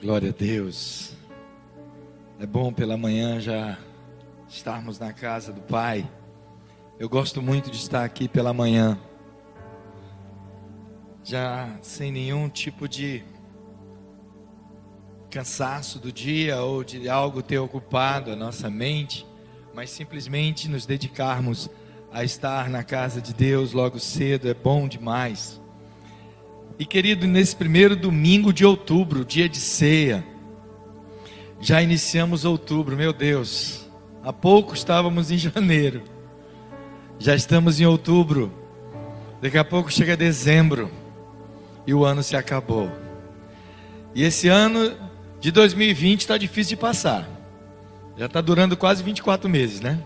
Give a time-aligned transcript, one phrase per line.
[0.00, 1.12] Glória a Deus.
[2.38, 3.76] É bom pela manhã já
[4.48, 6.08] estarmos na casa do Pai.
[7.00, 8.96] Eu gosto muito de estar aqui pela manhã.
[11.24, 13.24] Já sem nenhum tipo de
[15.28, 19.26] cansaço do dia ou de algo ter ocupado a nossa mente,
[19.74, 21.68] mas simplesmente nos dedicarmos
[22.12, 25.60] a estar na casa de Deus logo cedo é bom demais.
[26.78, 30.24] E querido, nesse primeiro domingo de outubro, dia de ceia,
[31.60, 33.88] já iniciamos outubro, meu Deus.
[34.22, 36.04] Há pouco estávamos em janeiro,
[37.18, 38.52] já estamos em outubro.
[39.42, 40.88] Daqui a pouco chega dezembro
[41.84, 42.88] e o ano se acabou.
[44.14, 44.92] E esse ano
[45.40, 47.28] de 2020 está difícil de passar.
[48.16, 50.00] Já está durando quase 24 meses, né?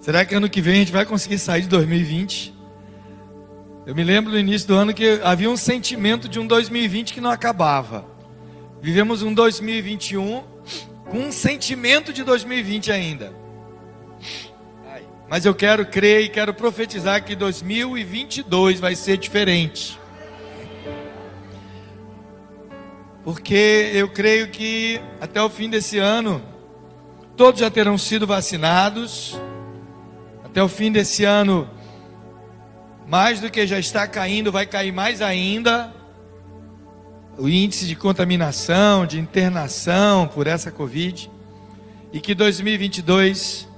[0.00, 2.61] Será que ano que vem a gente vai conseguir sair de 2020?
[3.84, 7.20] Eu me lembro no início do ano que havia um sentimento de um 2020 que
[7.20, 8.06] não acabava.
[8.80, 10.44] Vivemos um 2021
[11.10, 13.32] com um sentimento de 2020 ainda.
[15.28, 19.98] Mas eu quero crer e quero profetizar que 2022 vai ser diferente.
[23.24, 26.40] Porque eu creio que até o fim desse ano,
[27.36, 29.36] todos já terão sido vacinados.
[30.44, 31.68] Até o fim desse ano,
[33.06, 35.92] mais do que já está caindo, vai cair mais ainda.
[37.36, 41.30] O índice de contaminação, de internação por essa Covid.
[42.12, 43.68] E que 2022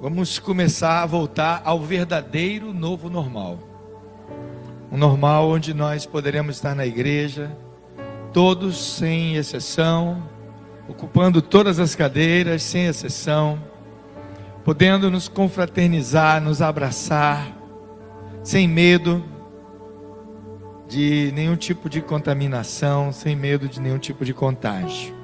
[0.00, 3.58] vamos começar a voltar ao verdadeiro novo normal.
[4.92, 7.56] Um normal onde nós poderemos estar na igreja,
[8.32, 10.22] todos sem exceção,
[10.88, 13.58] ocupando todas as cadeiras sem exceção,
[14.64, 17.57] podendo nos confraternizar, nos abraçar
[18.48, 19.22] sem medo
[20.88, 25.14] de nenhum tipo de contaminação, sem medo de nenhum tipo de contágio.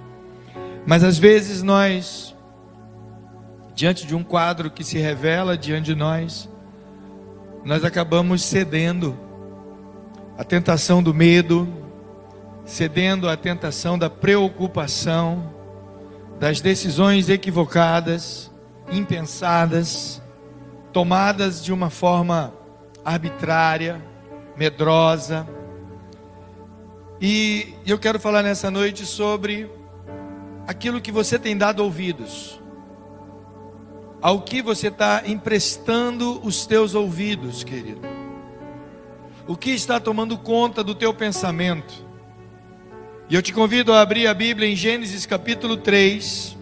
[0.86, 2.36] Mas às vezes nós,
[3.74, 6.50] diante de um quadro que se revela diante de nós,
[7.64, 9.18] nós acabamos cedendo
[10.36, 11.66] à tentação do medo,
[12.66, 15.50] cedendo à tentação da preocupação,
[16.38, 18.50] das decisões equivocadas,
[18.92, 20.20] impensadas,
[20.92, 22.52] tomadas de uma forma
[23.04, 24.02] arbitrária,
[24.56, 25.46] medrosa.
[27.20, 29.70] E eu quero falar nessa noite sobre
[30.66, 32.60] aquilo que você tem dado ouvidos,
[34.22, 38.00] ao que você está emprestando os teus ouvidos, querido.
[39.46, 42.02] O que está tomando conta do teu pensamento?
[43.28, 46.56] E eu te convido a abrir a Bíblia em Gênesis capítulo 3.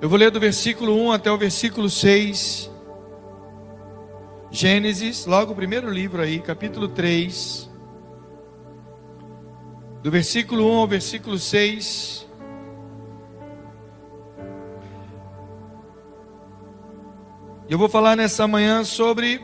[0.00, 2.71] Eu vou ler do versículo 1 até o versículo 6.
[4.54, 7.70] Gênesis, logo o primeiro livro aí, capítulo 3,
[10.02, 12.28] do versículo 1 ao versículo 6.
[17.66, 19.42] Eu vou falar nessa manhã sobre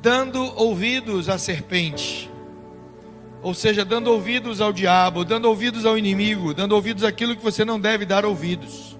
[0.00, 2.30] dando ouvidos à serpente,
[3.42, 7.66] ou seja, dando ouvidos ao diabo, dando ouvidos ao inimigo, dando ouvidos àquilo que você
[7.66, 8.97] não deve dar ouvidos.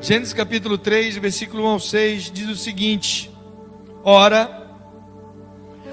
[0.00, 3.32] Gênesis capítulo 3, versículo 1 ao 6 diz o seguinte:
[4.04, 4.64] Ora,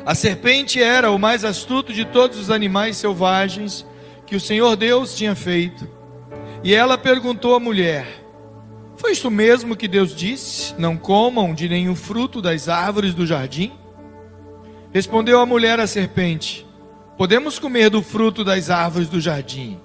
[0.05, 3.83] a serpente era o mais astuto de todos os animais selvagens
[4.27, 5.89] que o Senhor Deus tinha feito.
[6.63, 8.05] E ela perguntou à mulher:
[8.95, 10.75] Foi isto mesmo que Deus disse?
[10.77, 13.73] Não comam de nenhum fruto das árvores do jardim?
[14.93, 16.63] Respondeu a mulher à serpente:
[17.17, 19.79] Podemos comer do fruto das árvores do jardim.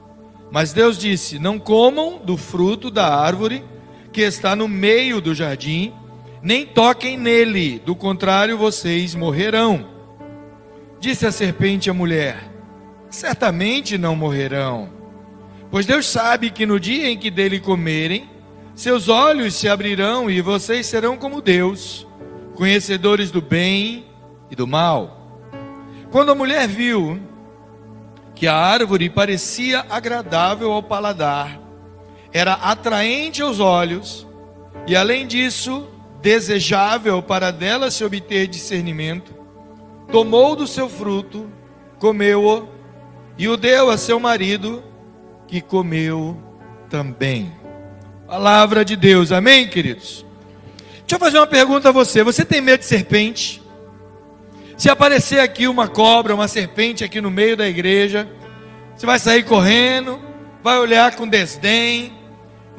[0.52, 3.64] Mas Deus disse: Não comam do fruto da árvore
[4.12, 5.92] que está no meio do jardim,
[6.42, 9.86] nem toquem nele, do contrário vocês morrerão.
[10.98, 12.50] Disse a serpente à mulher:
[13.08, 14.88] Certamente não morrerão,
[15.70, 18.28] pois Deus sabe que no dia em que dele comerem,
[18.74, 22.06] seus olhos se abrirão e vocês serão como Deus,
[22.54, 24.06] conhecedores do bem
[24.50, 25.18] e do mal.
[26.10, 27.20] Quando a mulher viu
[28.34, 31.60] que a árvore parecia agradável ao paladar,
[32.32, 34.26] era atraente aos olhos
[34.86, 35.88] e, além disso,
[36.20, 39.34] desejável para dela se obter discernimento,
[40.10, 41.50] tomou do seu fruto,
[41.98, 42.68] comeu-o
[43.38, 44.82] e o deu a seu marido,
[45.46, 46.36] que comeu
[46.88, 47.52] também.
[48.26, 50.24] Palavra de Deus, amém, queridos?
[50.98, 53.60] Deixa eu fazer uma pergunta a você: você tem medo de serpente?
[54.76, 58.28] Se aparecer aqui uma cobra, uma serpente aqui no meio da igreja,
[58.96, 60.20] você vai sair correndo,
[60.62, 62.12] vai olhar com desdém,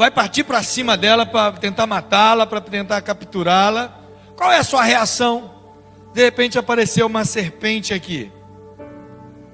[0.01, 3.99] vai partir para cima dela para tentar matá-la, para tentar capturá-la.
[4.35, 5.51] Qual é a sua reação?
[6.11, 8.31] De repente apareceu uma serpente aqui.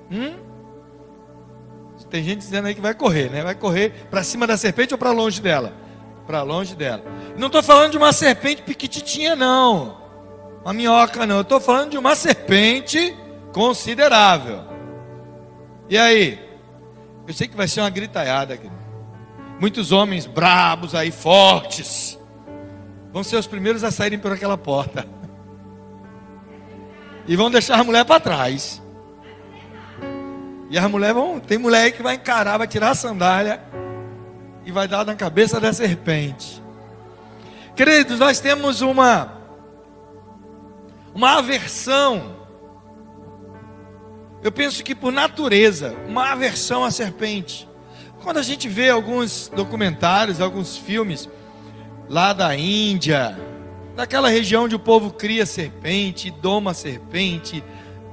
[0.10, 0.38] Hum?
[2.10, 3.44] Tem gente dizendo aí que vai correr, né?
[3.44, 5.74] Vai correr para cima da serpente ou para longe dela?
[6.26, 7.04] Para longe dela.
[7.38, 9.98] Não estou falando de uma serpente piquititinha, não.
[10.64, 11.42] Uma minhoca, não.
[11.42, 13.14] Estou falando de uma serpente
[13.52, 14.64] considerável.
[15.90, 16.40] E aí?
[17.28, 18.77] Eu sei que vai ser uma gritaiada aqui.
[19.60, 22.18] Muitos homens brabos aí, fortes,
[23.12, 25.08] vão ser os primeiros a saírem por aquela porta.
[27.28, 28.82] E vão deixar a mulher para trás.
[30.70, 31.40] E as mulheres vão.
[31.40, 33.62] Tem mulher aí que vai encarar, vai tirar a sandália
[34.66, 36.62] e vai dar na cabeça da serpente.
[37.76, 39.38] Queridos, nós temos uma
[41.14, 42.38] uma aversão.
[44.44, 47.67] Eu penso que por natureza, uma aversão à serpente.
[48.28, 51.30] Quando a gente vê alguns documentários, alguns filmes
[52.10, 53.40] lá da Índia,
[53.96, 57.64] daquela região onde o povo cria serpente, doma serpente,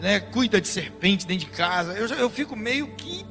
[0.00, 1.94] né, cuida de serpente dentro de casa.
[1.94, 3.26] Eu, eu fico meio que.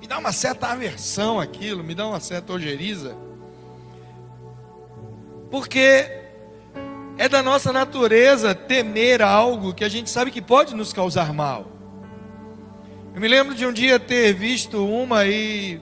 [0.00, 3.16] Me dá uma certa aversão aquilo, me dá uma certa ojeriza.
[5.50, 6.08] Porque
[7.18, 11.66] é da nossa natureza temer algo que a gente sabe que pode nos causar mal.
[13.12, 15.80] Eu me lembro de um dia ter visto uma e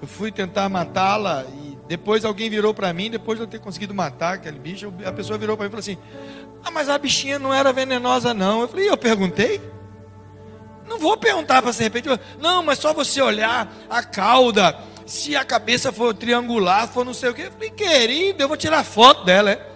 [0.00, 3.94] eu fui tentar matá-la e depois alguém virou para mim, depois de eu ter conseguido
[3.94, 5.98] matar aquele bicho, a pessoa virou para mim e falou assim:
[6.64, 8.62] ah, mas a bichinha não era venenosa, não.
[8.62, 9.60] Eu falei, eu perguntei.
[10.86, 12.08] Não vou perguntar para serpente.
[12.38, 14.76] Não, mas só você olhar a cauda.
[15.04, 17.42] Se a cabeça for triangular, for não sei o que.
[17.42, 19.50] Eu falei, querido, eu vou tirar foto dela.
[19.50, 19.66] É?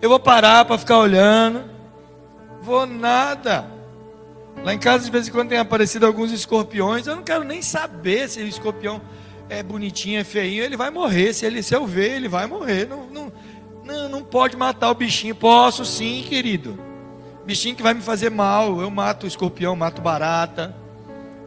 [0.00, 1.68] Eu vou parar para ficar olhando.
[2.62, 3.66] Vou nada.
[4.62, 7.06] Lá em casa, de vez em quando, tem aparecido alguns escorpiões.
[7.06, 9.00] Eu não quero nem saber se o escorpião
[9.48, 10.62] é bonitinho, é feinho.
[10.62, 11.32] Ele vai morrer.
[11.32, 12.86] Se, ele, se eu ver, ele vai morrer.
[12.88, 13.32] Não, não,
[13.84, 15.34] não, não pode matar o bichinho.
[15.34, 16.78] Posso sim, querido.
[17.44, 18.80] Bichinho que vai me fazer mal.
[18.80, 20.74] Eu mato escorpião, mato barata.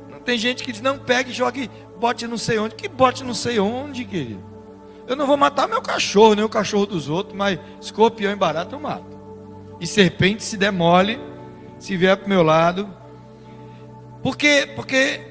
[0.09, 1.69] Não tem gente que diz, não, pegue e jogue,
[2.00, 2.75] bote não sei onde.
[2.75, 4.44] Que bote não sei onde, querido.
[5.07, 8.75] Eu não vou matar meu cachorro, nem o cachorro dos outros, mas escorpião e barata
[8.75, 9.19] eu mato.
[9.80, 11.19] E serpente se demole,
[11.80, 12.88] se vier para o meu lado.
[14.21, 14.69] Por quê?
[14.75, 15.21] Porque,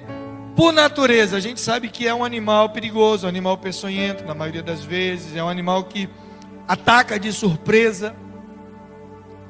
[0.57, 4.63] por natureza, a gente sabe que é um animal perigoso, um animal peçonhento, na maioria
[4.63, 5.37] das vezes.
[5.37, 6.09] É um animal que
[6.67, 8.15] ataca de surpresa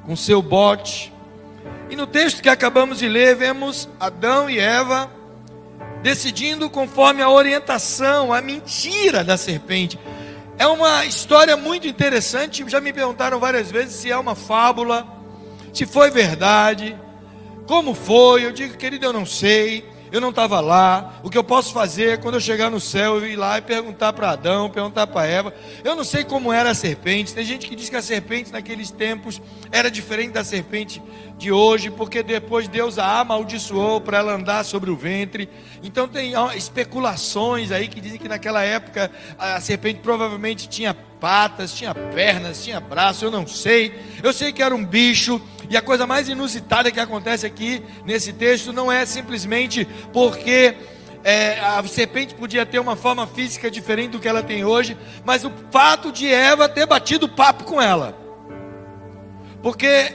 [0.05, 1.13] com seu bote.
[1.89, 5.11] E no texto que acabamos de ler, vemos Adão e Eva
[6.01, 9.99] decidindo conforme a orientação, a mentira da serpente.
[10.57, 12.63] É uma história muito interessante.
[12.67, 15.07] Já me perguntaram várias vezes se é uma fábula,
[15.73, 16.97] se foi verdade,
[17.67, 18.45] como foi.
[18.45, 21.19] Eu digo, querido, eu não sei eu não estava lá.
[21.23, 23.61] O que eu posso fazer é quando eu chegar no céu, eu ir lá e
[23.61, 25.53] perguntar para Adão, perguntar para Eva.
[25.83, 27.33] Eu não sei como era a serpente.
[27.33, 29.41] Tem gente que diz que a serpente naqueles tempos
[29.71, 31.01] era diferente da serpente
[31.37, 35.49] de hoje, porque depois Deus a amaldiçoou para ela andar sobre o ventre.
[35.81, 39.09] Então tem especulações aí que dizem que naquela época
[39.39, 43.93] a serpente provavelmente tinha patas, tinha pernas, tinha braço, eu não sei.
[44.21, 48.33] Eu sei que era um bicho e a coisa mais inusitada que acontece aqui nesse
[48.33, 50.75] texto não é simplesmente porque
[51.23, 55.45] é, a serpente podia ter uma forma física diferente do que ela tem hoje, mas
[55.45, 58.13] o fato de Eva ter batido papo com ela.
[59.63, 60.13] Porque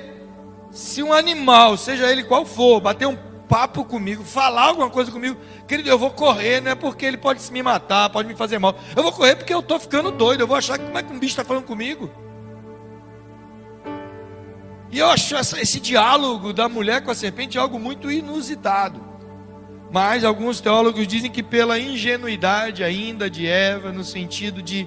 [0.71, 3.17] se um animal, seja ele qual for, bater um
[3.49, 7.51] papo comigo, falar alguma coisa comigo, querido, eu vou correr, não é porque ele pode
[7.51, 8.77] me matar, pode me fazer mal.
[8.95, 11.11] Eu vou correr porque eu estou ficando doido, eu vou achar que como é que
[11.15, 12.26] um bicho está falando comigo.
[14.91, 19.01] E eu acho esse diálogo da mulher com a serpente algo muito inusitado.
[19.91, 24.87] Mas alguns teólogos dizem que pela ingenuidade ainda de Eva, no sentido de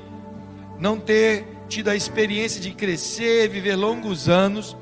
[0.79, 4.75] não ter tido a experiência de crescer, viver longos anos,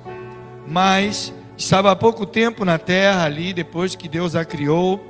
[0.68, 5.04] mas estava há pouco tempo na terra ali, depois que Deus a criou.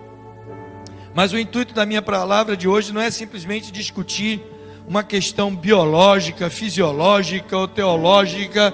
[1.14, 4.42] Mas o intuito da minha palavra de hoje não é simplesmente discutir
[4.88, 8.74] uma questão biológica, fisiológica ou teológica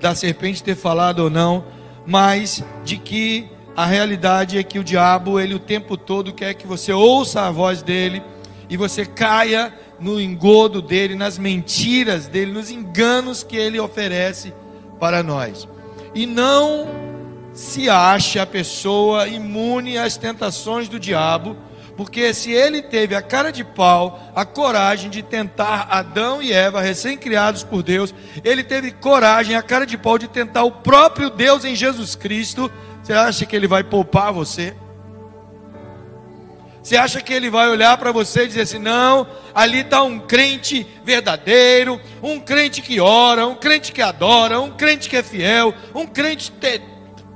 [0.00, 1.64] da serpente ter falado ou não,
[2.06, 6.66] mas de que a realidade é que o diabo, ele o tempo todo quer que
[6.66, 8.22] você ouça a voz dele
[8.68, 14.52] e você caia no engodo dele, nas mentiras dele, nos enganos que ele oferece
[14.98, 15.68] para nós.
[16.14, 16.86] E não
[17.52, 21.56] se acha a pessoa imune às tentações do diabo,
[21.98, 26.80] porque se ele teve a cara de pau, a coragem de tentar Adão e Eva,
[26.80, 28.14] recém-criados por Deus,
[28.44, 32.70] ele teve coragem, a cara de pau de tentar o próprio Deus em Jesus Cristo,
[33.02, 34.76] você acha que ele vai poupar você?
[36.80, 40.20] Você acha que ele vai olhar para você e dizer assim: não, ali está um
[40.20, 45.74] crente verdadeiro, um crente que ora, um crente que adora, um crente que é fiel,
[45.92, 46.52] um crente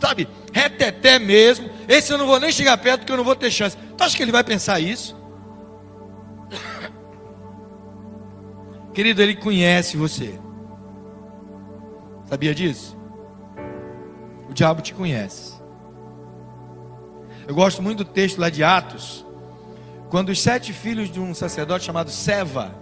[0.00, 1.70] sabe, reteté mesmo.
[1.88, 3.76] Esse eu não vou nem chegar perto porque eu não vou ter chance.
[3.76, 5.16] Tu acha que ele vai pensar isso?
[8.94, 10.38] Querido, ele conhece você.
[12.26, 12.96] Sabia disso?
[14.48, 15.60] O diabo te conhece.
[17.46, 19.26] Eu gosto muito do texto lá de Atos,
[20.08, 22.74] quando os sete filhos de um sacerdote chamado Seva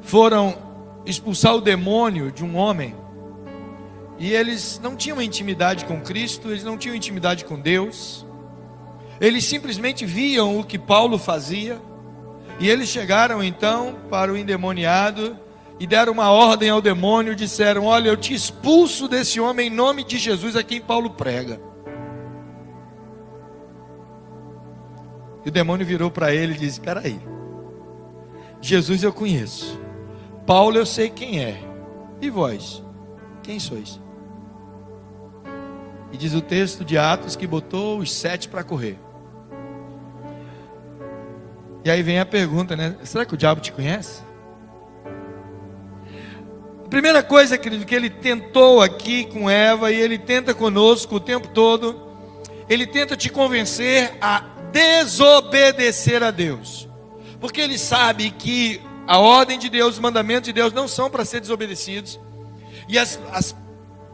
[0.00, 0.56] foram
[1.04, 2.94] expulsar o demônio de um homem,
[4.22, 8.24] e eles não tinham intimidade com Cristo, eles não tinham intimidade com Deus,
[9.20, 11.82] eles simplesmente viam o que Paulo fazia,
[12.60, 15.36] e eles chegaram então para o endemoniado
[15.80, 20.04] e deram uma ordem ao demônio, disseram: Olha, eu te expulso desse homem em nome
[20.04, 21.60] de Jesus a quem Paulo prega.
[25.44, 27.20] E o demônio virou para ele e disse: Espera aí,
[28.60, 29.80] Jesus eu conheço,
[30.46, 31.60] Paulo eu sei quem é,
[32.20, 32.84] e vós,
[33.42, 34.00] quem sois?
[36.12, 38.98] E diz o texto de Atos que botou os sete para correr.
[41.84, 42.96] E aí vem a pergunta, né?
[43.02, 44.22] Será que o diabo te conhece?
[46.84, 51.20] A primeira coisa, querido, que ele tentou aqui com Eva e ele tenta conosco o
[51.20, 52.12] tempo todo,
[52.68, 56.88] ele tenta te convencer a desobedecer a Deus.
[57.40, 61.24] Porque ele sabe que a ordem de Deus, os mandamentos de Deus não são para
[61.24, 62.20] ser desobedecidos.
[62.88, 63.56] E as, as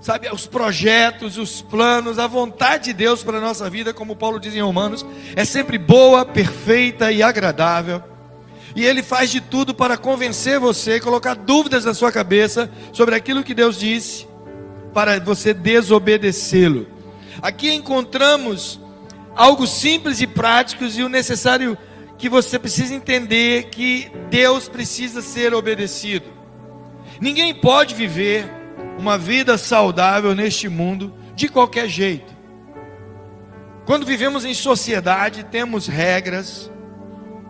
[0.09, 4.41] sabe, os projetos, os planos, a vontade de Deus para a nossa vida, como Paulo
[4.41, 5.05] diz em Romanos,
[5.37, 8.03] é sempre boa, perfeita e agradável.
[8.75, 13.45] E Ele faz de tudo para convencer você, colocar dúvidas na sua cabeça sobre aquilo
[13.45, 14.27] que Deus disse,
[14.95, 16.87] para você desobedecê-lo.
[17.43, 18.81] Aqui encontramos
[19.37, 21.77] algo simples e prático e o necessário
[22.17, 26.33] que você precisa entender que Deus precisa ser obedecido.
[27.21, 28.58] Ninguém pode viver
[28.99, 32.37] uma vida saudável neste mundo de qualquer jeito.
[33.87, 36.71] Quando vivemos em sociedade, temos regras,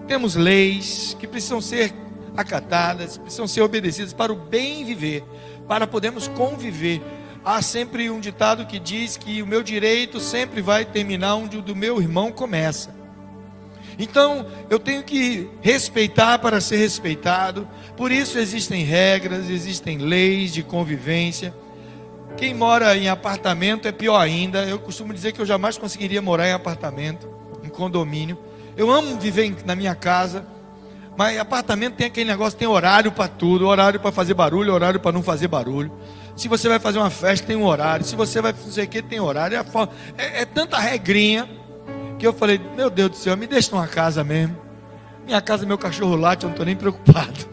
[0.07, 1.93] temos leis que precisam ser
[2.37, 5.25] acatadas, precisam ser obedecidas para o bem viver,
[5.67, 7.03] para podermos conviver.
[7.45, 11.63] Há sempre um ditado que diz que o meu direito sempre vai terminar onde o
[11.63, 12.98] do meu irmão começa.
[13.99, 17.69] Então, eu tenho que respeitar para ser respeitado.
[17.97, 21.53] Por isso existem regras, existem leis de convivência.
[22.37, 24.63] Quem mora em apartamento é pior ainda.
[24.63, 27.29] Eu costumo dizer que eu jamais conseguiria morar em apartamento,
[27.65, 28.39] em condomínio.
[28.77, 30.47] Eu amo viver na minha casa,
[31.17, 35.11] mas apartamento tem aquele negócio, tem horário para tudo, horário para fazer barulho, horário para
[35.11, 35.91] não fazer barulho.
[36.37, 38.07] Se você vai fazer uma festa, tem um horário.
[38.07, 39.57] Se você vai fazer o que, tem horário.
[39.57, 39.65] É,
[40.17, 41.49] é, é tanta regrinha
[42.19, 44.57] que eu falei, meu Deus do céu, me deixa numa casa mesmo.
[45.25, 47.47] Minha casa, meu cachorro late, eu não estou nem preocupado.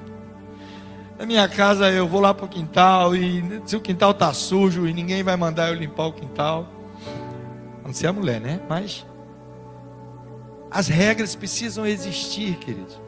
[1.17, 4.87] Na minha casa eu vou lá para o quintal e se o quintal está sujo
[4.87, 6.67] e ninguém vai mandar eu limpar o quintal.
[7.83, 8.59] A não ser a mulher, né?
[8.67, 9.05] Mas
[10.71, 12.99] as regras precisam existir, queridos.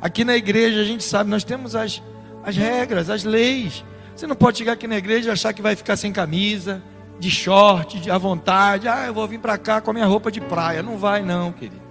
[0.00, 2.02] Aqui na igreja a gente sabe, nós temos as,
[2.44, 3.84] as regras, as leis.
[4.14, 6.82] Você não pode chegar aqui na igreja e achar que vai ficar sem camisa,
[7.18, 8.88] de short, de à vontade.
[8.88, 10.82] Ah, eu vou vir para cá com a minha roupa de praia.
[10.82, 11.84] Não vai, não, querido.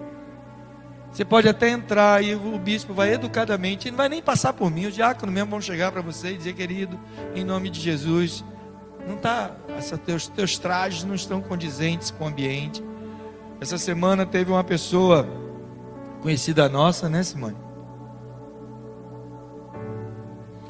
[1.14, 4.88] Você pode até entrar e o bispo vai educadamente, não vai nem passar por mim,
[4.88, 7.00] os diáconos mesmo vão chegar para você e dizer, querido,
[7.36, 8.44] em nome de Jesus,
[9.08, 12.84] não tá, essa, teus, teus trajes não estão condizentes com o ambiente.
[13.62, 15.28] Essa semana teve uma pessoa
[16.20, 17.58] conhecida nossa, né, Simone?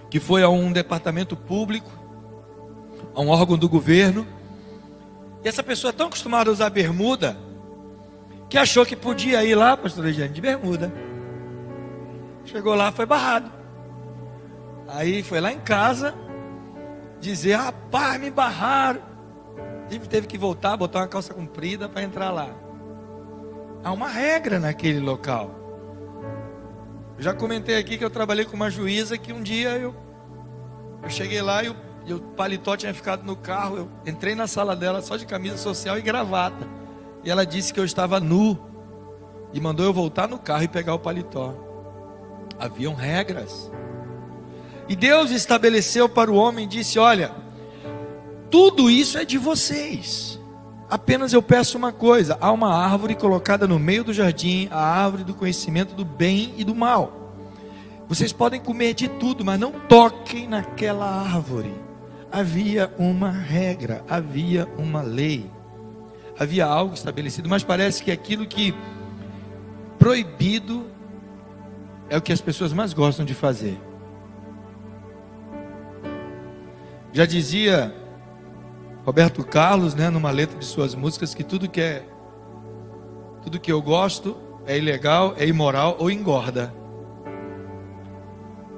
[0.10, 1.90] Que foi a um departamento público,
[3.16, 4.28] a um órgão do governo,
[5.44, 7.38] e essa pessoa é tão acostumada a usar bermuda,
[8.50, 10.94] que achou que podia ir lá, pastor Regiane, de bermuda.
[12.46, 13.52] Chegou lá, foi barrado.
[14.88, 16.14] Aí foi lá em casa,
[17.20, 19.02] dizer, rapaz, me barraram.
[19.90, 22.50] E teve que voltar, botar uma calça comprida para entrar lá.
[23.84, 25.52] Há uma regra naquele local.
[27.18, 29.94] Eu já comentei aqui que eu trabalhei com uma juíza que um dia eu,
[31.04, 33.78] eu cheguei lá e o e o paletó tinha ficado no carro.
[33.78, 36.68] Eu entrei na sala dela só de camisa social e gravata.
[37.24, 38.58] E ela disse que eu estava nu.
[39.54, 41.54] E mandou eu voltar no carro e pegar o paletó.
[42.60, 43.72] Haviam regras.
[44.90, 47.32] E Deus estabeleceu para o homem: disse, Olha,
[48.52, 50.40] tudo isso é de vocês.
[50.90, 55.24] Apenas eu peço uma coisa: há uma árvore colocada no meio do jardim, a árvore
[55.24, 57.22] do conhecimento do bem e do mal.
[58.10, 61.83] Vocês podem comer de tudo, mas não toquem naquela árvore
[62.34, 65.52] havia uma regra, havia uma lei,
[66.38, 68.74] havia algo estabelecido, mas parece que aquilo que
[70.00, 70.88] proibido
[72.10, 73.80] é o que as pessoas mais gostam de fazer.
[77.12, 77.94] Já dizia
[79.06, 82.04] Roberto Carlos, né, numa letra de suas músicas, que tudo que é
[83.44, 84.36] tudo que eu gosto
[84.66, 86.74] é ilegal, é imoral ou engorda.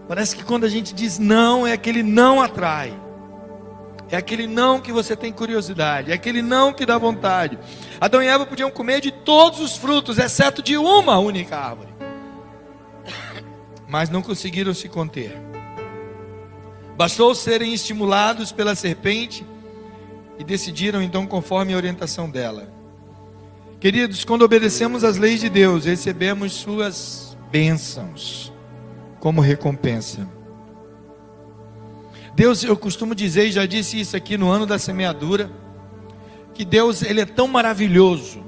[0.10, 3.05] Parece que quando a gente diz não, é aquele não atrai.
[4.10, 7.58] É aquele não que você tem curiosidade, é aquele não que dá vontade.
[8.00, 11.90] Adão e Eva podiam comer de todos os frutos, exceto de uma única árvore.
[13.88, 15.36] Mas não conseguiram se conter.
[16.96, 19.46] Bastou serem estimulados pela serpente
[20.38, 22.72] e decidiram então conforme a orientação dela.
[23.80, 28.54] Queridos, quando obedecemos às leis de Deus, recebemos suas bênçãos
[29.20, 30.28] como recompensa.
[32.36, 35.50] Deus, eu costumo dizer, e já disse isso aqui no ano da semeadura,
[36.54, 38.44] que Deus, ele é tão maravilhoso.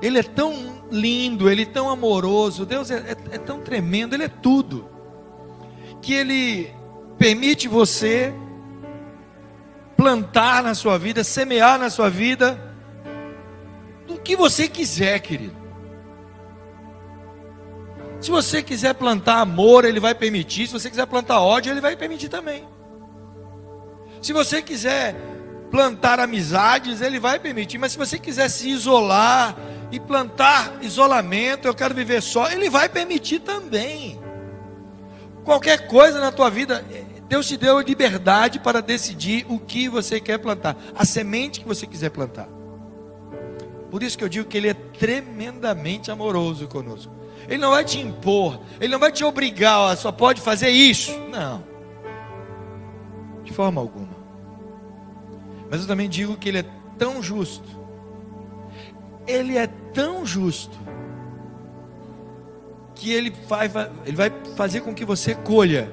[0.00, 4.24] Ele é tão lindo, ele é tão amoroso, Deus é, é, é tão tremendo, ele
[4.24, 4.88] é tudo.
[6.00, 6.70] Que ele
[7.18, 8.32] permite você
[9.96, 12.60] plantar na sua vida, semear na sua vida,
[14.06, 15.56] do que você quiser, querido.
[18.20, 20.66] Se você quiser plantar amor, Ele vai permitir.
[20.66, 22.66] Se você quiser plantar ódio, Ele vai permitir também.
[24.24, 25.14] Se você quiser
[25.70, 27.76] plantar amizades, Ele vai permitir.
[27.76, 29.54] Mas se você quiser se isolar
[29.92, 34.18] e plantar isolamento, eu quero viver só, Ele vai permitir também.
[35.44, 36.82] Qualquer coisa na tua vida,
[37.28, 41.86] Deus te deu liberdade para decidir o que você quer plantar, a semente que você
[41.86, 42.48] quiser plantar.
[43.90, 47.12] Por isso que eu digo que Ele é tremendamente amoroso conosco.
[47.46, 51.12] Ele não vai te impor, Ele não vai te obrigar, só pode fazer isso.
[51.28, 51.74] Não,
[53.44, 54.13] de forma alguma.
[55.70, 56.64] Mas eu também digo que Ele é
[56.98, 57.68] tão justo,
[59.26, 60.76] Ele é tão justo,
[62.94, 63.70] que Ele vai,
[64.06, 65.90] ele vai fazer com que você colha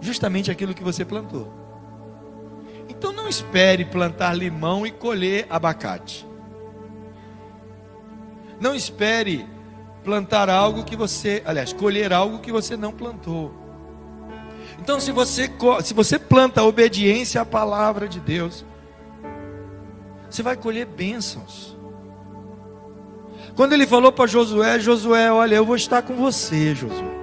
[0.00, 1.52] justamente aquilo que você plantou.
[2.88, 6.26] Então não espere plantar limão e colher abacate.
[8.60, 9.46] Não espere
[10.02, 13.54] plantar algo que você, aliás, colher algo que você não plantou.
[14.80, 15.50] Então, se você,
[15.82, 18.64] se você planta a obediência à palavra de Deus,
[20.28, 21.76] você vai colher bênçãos.
[23.54, 27.18] Quando ele falou para Josué, Josué, olha, eu vou estar com você, Josué.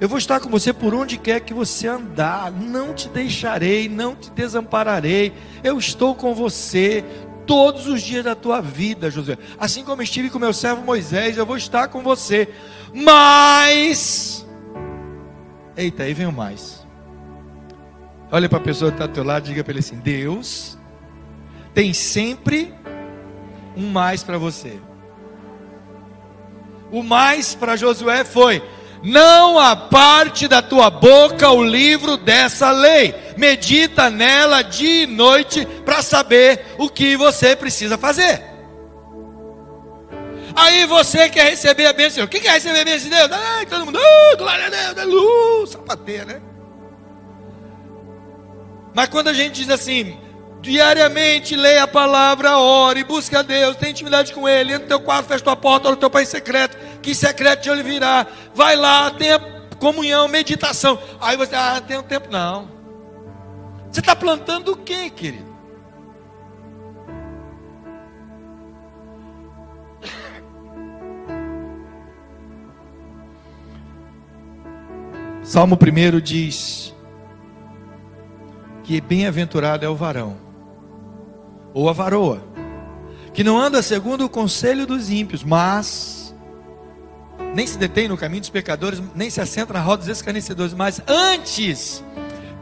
[0.00, 2.50] Eu vou estar com você por onde quer que você andar.
[2.50, 5.32] Não te deixarei, não te desampararei.
[5.62, 7.04] Eu estou com você
[7.46, 9.38] todos os dias da tua vida, Josué.
[9.58, 12.48] Assim como estive com meu servo Moisés, eu vou estar com você.
[12.92, 14.44] Mas,
[15.76, 16.84] eita, aí vem o mais.
[18.32, 20.76] Olha para a pessoa que está ao teu lado diga para ele assim: Deus
[21.74, 22.72] tem sempre
[23.76, 24.78] um mais para você.
[26.90, 28.62] O mais para Josué foi:
[29.02, 36.00] não aparte da tua boca o livro dessa lei, medita nela dia e noite para
[36.00, 38.42] saber o que você precisa fazer.
[40.56, 43.30] Aí você quer receber a bênção, o que quer receber a bênção de Deus?
[43.32, 46.40] Ah, todo mundo, oh, glória a Deus, aleluia, sapateia, né?
[48.94, 50.16] Mas quando a gente diz assim,
[50.64, 54.98] Diariamente leia a palavra, ore, busque a Deus, tenha intimidade com Ele, entra no teu
[54.98, 58.26] quarto, fecha tua porta, ora o teu pai secreto, que secreto ele virá.
[58.54, 59.38] Vai lá, tenha
[59.78, 60.98] comunhão, meditação.
[61.20, 62.70] Aí você, ah, tem um tempo, não.
[63.92, 65.52] Você está plantando o que, querido?
[75.44, 76.94] Salmo 1 diz
[78.82, 80.43] que bem-aventurado é o varão
[81.74, 82.42] ou a varoa,
[83.34, 86.34] que não anda segundo o conselho dos ímpios, mas
[87.54, 91.02] nem se detém no caminho dos pecadores, nem se assenta na roda dos escarnecedores, mas
[91.06, 92.02] antes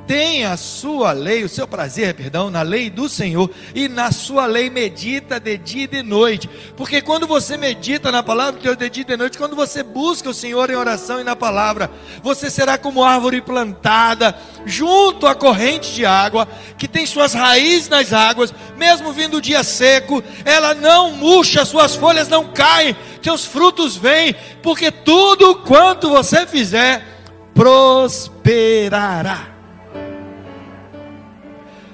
[0.06, 4.46] tem a sua lei, o seu prazer, perdão, na lei do Senhor, e na sua
[4.46, 6.50] lei medita de dia e de noite.
[6.76, 9.82] Porque quando você medita na palavra de Deus de dia e de noite, quando você
[9.82, 11.90] busca o Senhor em oração e na palavra,
[12.22, 14.34] você será como árvore plantada
[14.66, 19.62] junto à corrente de água, que tem suas raízes nas águas, mesmo vindo o dia
[19.62, 26.46] seco, ela não murcha, suas folhas não caem, seus frutos vêm, porque tudo quanto você
[26.46, 27.06] fizer
[27.54, 29.51] prosperará.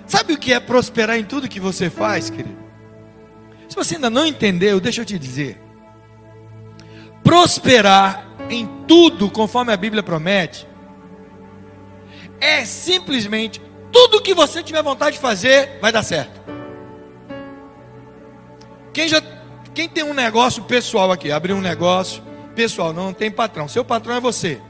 [0.09, 2.57] Sabe o que é prosperar em tudo que você faz, querido?
[3.69, 5.61] Se você ainda não entendeu, deixa eu te dizer.
[7.23, 10.67] Prosperar em tudo, conforme a Bíblia promete,
[12.41, 13.61] é simplesmente
[13.93, 16.41] tudo que você tiver vontade de fazer, vai dar certo.
[18.95, 19.21] Quem já
[19.75, 22.23] quem tem um negócio pessoal aqui, abrir um negócio
[22.55, 23.69] pessoal, não tem patrão.
[23.69, 24.61] Seu patrão é você.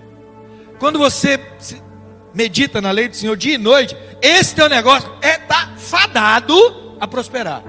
[0.79, 1.41] Quando você
[2.35, 7.07] medita na lei do Senhor dia e noite, esse teu negócio é tá fadado a
[7.07, 7.63] prosperar.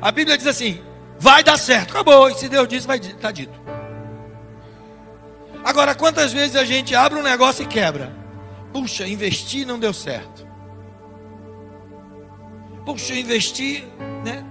[0.00, 0.80] A Bíblia diz assim:
[1.18, 2.28] vai dar certo, acabou.
[2.28, 3.58] E se Deus disse, vai está dito.
[5.64, 8.16] Agora, quantas vezes a gente abre um negócio e quebra?
[8.72, 10.46] Puxa, investi não deu certo.
[12.86, 13.86] Puxa, investi,
[14.24, 14.44] né?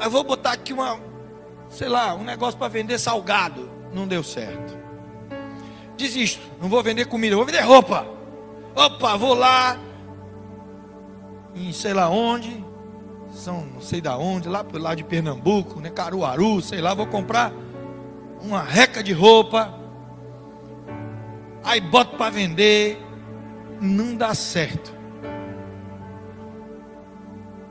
[0.00, 1.00] Eu vou botar aqui uma,
[1.68, 3.68] sei lá, um negócio para vender salgado.
[3.92, 4.77] Não deu certo.
[5.98, 8.06] Desisto, não vou vender comida, vou vender roupa.
[8.74, 9.76] Opa, vou lá,
[11.56, 12.64] em sei lá onde,
[13.32, 17.08] são não sei da onde, lá por lá de Pernambuco, né, Caruaru, sei lá, vou
[17.08, 17.52] comprar
[18.40, 19.74] uma reca de roupa.
[21.64, 23.02] Aí boto para vender,
[23.80, 24.94] não dá certo.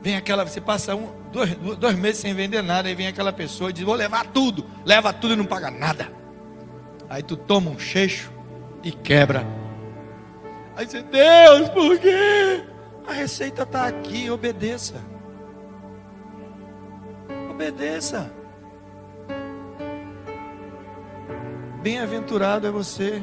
[0.02, 3.70] Vem aquela, você passa um, dois, dois meses sem vender nada, aí vem aquela pessoa
[3.70, 6.12] e diz: Vou levar tudo, leva tudo e não paga nada.
[7.08, 8.30] Aí tu toma um cheixo
[8.82, 9.46] e quebra.
[10.76, 12.64] Aí você, Deus, por quê?
[13.06, 14.94] A receita está aqui, obedeça.
[17.50, 18.30] Obedeça.
[21.82, 23.22] Bem-aventurado é você,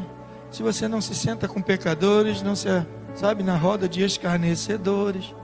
[0.49, 2.67] se você não se senta com pecadores, não se,
[3.13, 5.35] sabe, na roda de escarnecedores,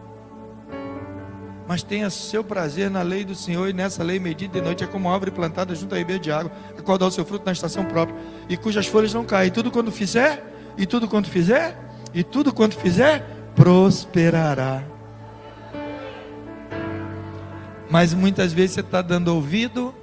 [1.71, 4.87] mas tenha seu prazer na lei do Senhor, e nessa lei medida de noite é
[4.87, 7.53] como árvore plantada junto a ribeira de água, a qual dá o seu fruto na
[7.53, 8.13] estação própria,
[8.49, 9.47] e cujas folhas não caem.
[9.47, 11.79] E tudo quando fizer, e tudo quanto fizer,
[12.13, 14.83] e tudo quanto fizer, prosperará.
[17.89, 19.95] Mas muitas vezes você está dando ouvido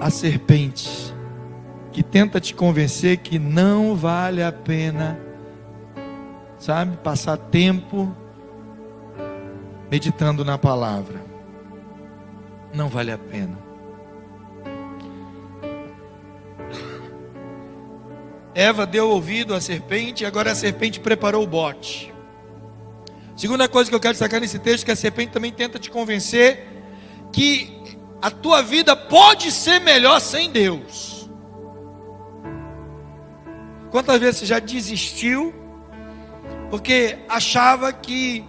[0.00, 1.12] à serpente,
[1.90, 5.18] que tenta te convencer que não vale a pena,
[6.64, 8.16] sabe, passar tempo
[9.90, 11.22] meditando na palavra.
[12.72, 13.58] Não vale a pena.
[18.54, 22.14] Eva deu ouvido à serpente, e agora a serpente preparou o bote.
[23.36, 25.90] Segunda coisa que eu quero destacar nesse texto é que a serpente também tenta te
[25.90, 26.66] convencer
[27.30, 31.28] que a tua vida pode ser melhor sem Deus.
[33.90, 35.63] Quantas vezes você já desistiu
[36.74, 38.44] porque achava que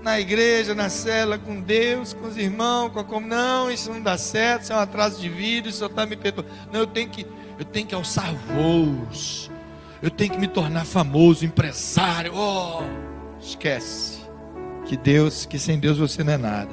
[0.00, 3.20] na igreja, na cela, com Deus, com os irmãos, com a com...
[3.20, 6.16] não, isso não dá certo, isso é um atraso de vida, isso só está me
[6.16, 6.48] perdoando.
[6.72, 7.26] Não, eu tenho que
[7.58, 9.50] eu tenho que alçar voos,
[10.00, 12.32] eu tenho que me tornar famoso, empresário.
[12.34, 12.82] Oh,
[13.38, 14.22] esquece
[14.86, 16.72] que Deus, que sem Deus você não é nada.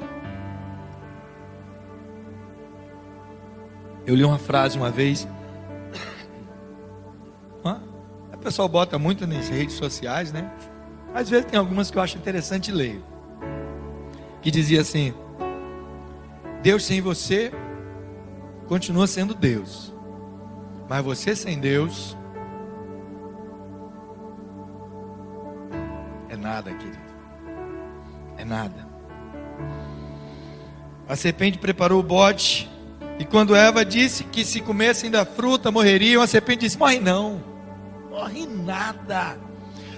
[4.06, 5.28] Eu li uma frase uma vez.
[8.44, 10.50] Pessoal bota muito nas redes sociais, né?
[11.14, 13.02] Às vezes tem algumas que eu acho interessante ler.
[14.42, 15.14] Que dizia assim:
[16.62, 17.50] Deus sem você
[18.68, 19.94] continua sendo Deus.
[20.86, 22.14] Mas você sem Deus
[26.28, 26.98] é nada, querido.
[28.36, 28.86] É nada.
[31.08, 32.70] A serpente preparou o bote.
[33.18, 37.53] E quando Eva disse que se comessem da fruta morreriam, a serpente disse: Morre não,
[38.14, 39.36] morre nada.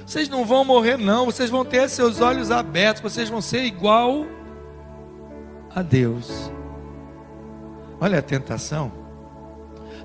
[0.06, 1.26] Vocês não vão morrer, não.
[1.26, 3.02] Vocês vão ter seus olhos abertos.
[3.02, 4.24] Vocês vão ser igual
[5.74, 6.50] a Deus.
[8.00, 8.90] Olha a tentação.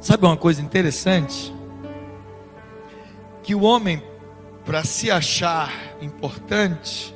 [0.01, 1.55] Sabe uma coisa interessante?
[3.43, 4.03] Que o homem,
[4.65, 5.71] para se achar
[6.01, 7.15] importante,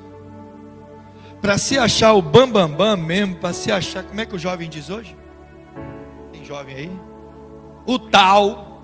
[1.41, 4.39] para se achar o bambambam bam, bam mesmo, para se achar, como é que o
[4.39, 5.15] jovem diz hoje?
[6.31, 6.91] Tem jovem aí?
[7.86, 8.75] O tal,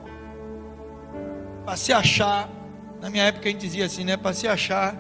[1.66, 2.50] para se achar,
[3.00, 4.18] na minha época a gente dizia assim, né?
[4.18, 4.96] Para se achar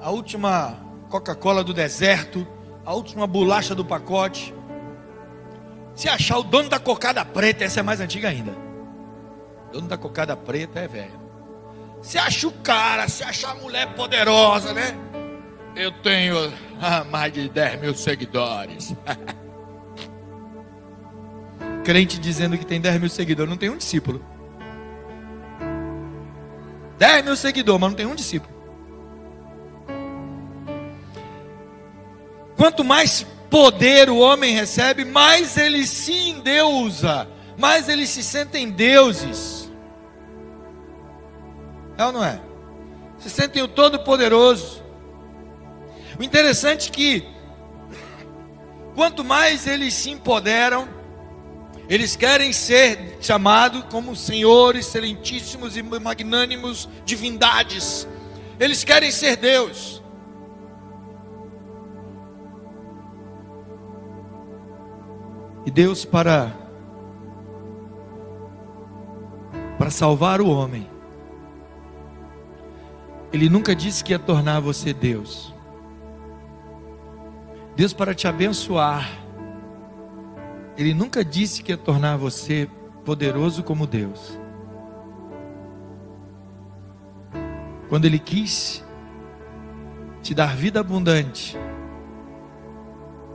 [0.00, 0.78] a última
[1.08, 2.46] Coca-Cola do deserto,
[2.84, 4.54] a última bolacha do pacote.
[5.94, 8.54] Se achar o dono da cocada preta, essa é mais antiga ainda.
[9.72, 11.28] Dono da cocada preta é velho.
[12.00, 14.96] Se acha o cara, se acha a mulher poderosa, né?
[15.74, 16.36] Eu tenho
[16.80, 18.94] ah, mais de 10 mil seguidores.
[21.84, 24.24] Crente dizendo que tem 10 mil seguidores, não tem um discípulo.
[26.98, 28.52] 10 mil seguidores, mas não tem um discípulo.
[32.56, 39.70] Quanto mais poder o homem recebe, mais ele se endeusa, mais eles se sentem deuses.
[41.96, 42.40] É ou não é?
[43.18, 44.82] Se sentem o Todo-Poderoso.
[46.18, 47.28] O interessante é que,
[48.94, 50.88] quanto mais eles se empoderam,
[51.88, 58.06] eles querem ser chamados como senhores excelentíssimos e magnânimos divindades.
[58.60, 60.02] Eles querem ser Deus.
[65.64, 66.54] E Deus para
[69.78, 70.90] para salvar o homem,
[73.32, 75.54] Ele nunca disse que ia tornar você Deus.
[77.76, 79.08] Deus, para te abençoar,
[80.78, 82.70] Ele nunca disse que ia tornar você
[83.04, 84.38] poderoso como Deus.
[87.88, 88.84] Quando Ele quis
[90.22, 91.58] te dar vida abundante,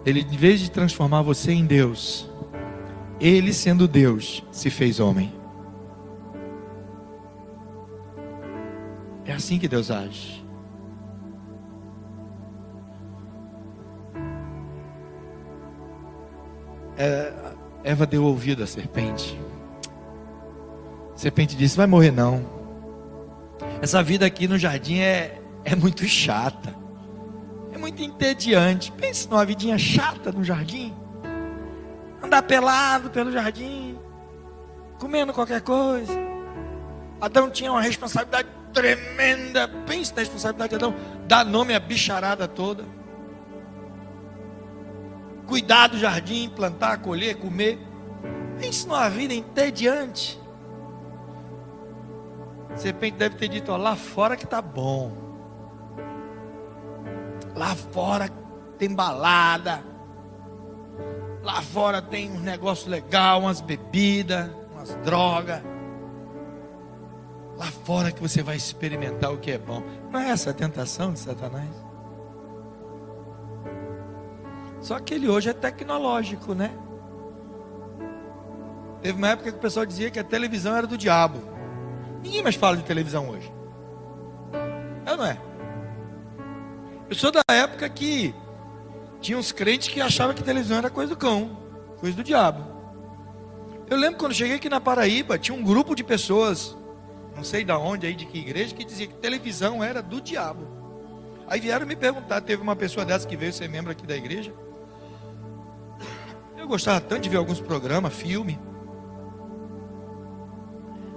[0.06, 2.30] Ele, em vez de transformar você em Deus,
[3.20, 5.34] Ele, sendo Deus, se fez homem.
[9.26, 10.43] É assim que Deus age.
[17.84, 19.40] Eva deu ouvido à serpente.
[21.14, 22.46] A serpente disse: Vai morrer não.
[23.82, 26.74] Essa vida aqui no jardim é, é muito chata.
[27.74, 28.92] É muito entediante.
[28.92, 30.94] Pense numa vidinha chata no jardim.
[32.22, 33.98] Andar pelado pelo jardim.
[34.98, 36.14] Comendo qualquer coisa.
[37.20, 39.68] Adão tinha uma responsabilidade tremenda.
[39.86, 40.96] Pense na responsabilidade de Adão.
[41.28, 42.86] Dar nome à bicharada toda.
[45.48, 47.80] Cuidar do jardim, plantar, colher, comer.
[48.60, 50.40] Pense numa vida entediante.
[52.76, 55.12] De repente deve ter dito: ó, lá fora que tá bom.
[57.56, 58.30] Lá fora
[58.78, 59.84] tem balada.
[61.44, 65.62] Lá fora tem um negócio legal, umas bebidas, umas drogas.
[67.58, 69.84] Lá fora que você vai experimentar o que é bom.
[70.10, 71.83] Não é essa a tentação de Satanás?
[74.84, 76.72] Só que ele hoje é tecnológico, né?
[79.02, 81.40] Teve uma época que o pessoal dizia que a televisão era do diabo.
[82.22, 83.52] Ninguém mais fala de televisão hoje.
[85.06, 85.40] É não é?
[87.10, 88.36] Eu sou da época que
[89.20, 91.58] tinha uns crentes que achavam que televisão era coisa do cão,
[91.98, 92.64] coisa do diabo.
[93.90, 96.78] Eu lembro quando cheguei aqui na Paraíba, tinha um grupo de pessoas
[97.36, 100.68] não sei da onde aí, de que igreja, que dizia que televisão era do diabo.
[101.48, 104.54] Aí vieram me perguntar, teve uma pessoa dessa que veio ser membro aqui da igreja.
[106.64, 108.58] Eu gostava tanto de ver alguns programas, filme.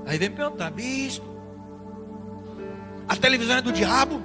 [0.04, 1.24] Aí vem me perguntar, bispo,
[3.08, 4.20] a televisão é do diabo?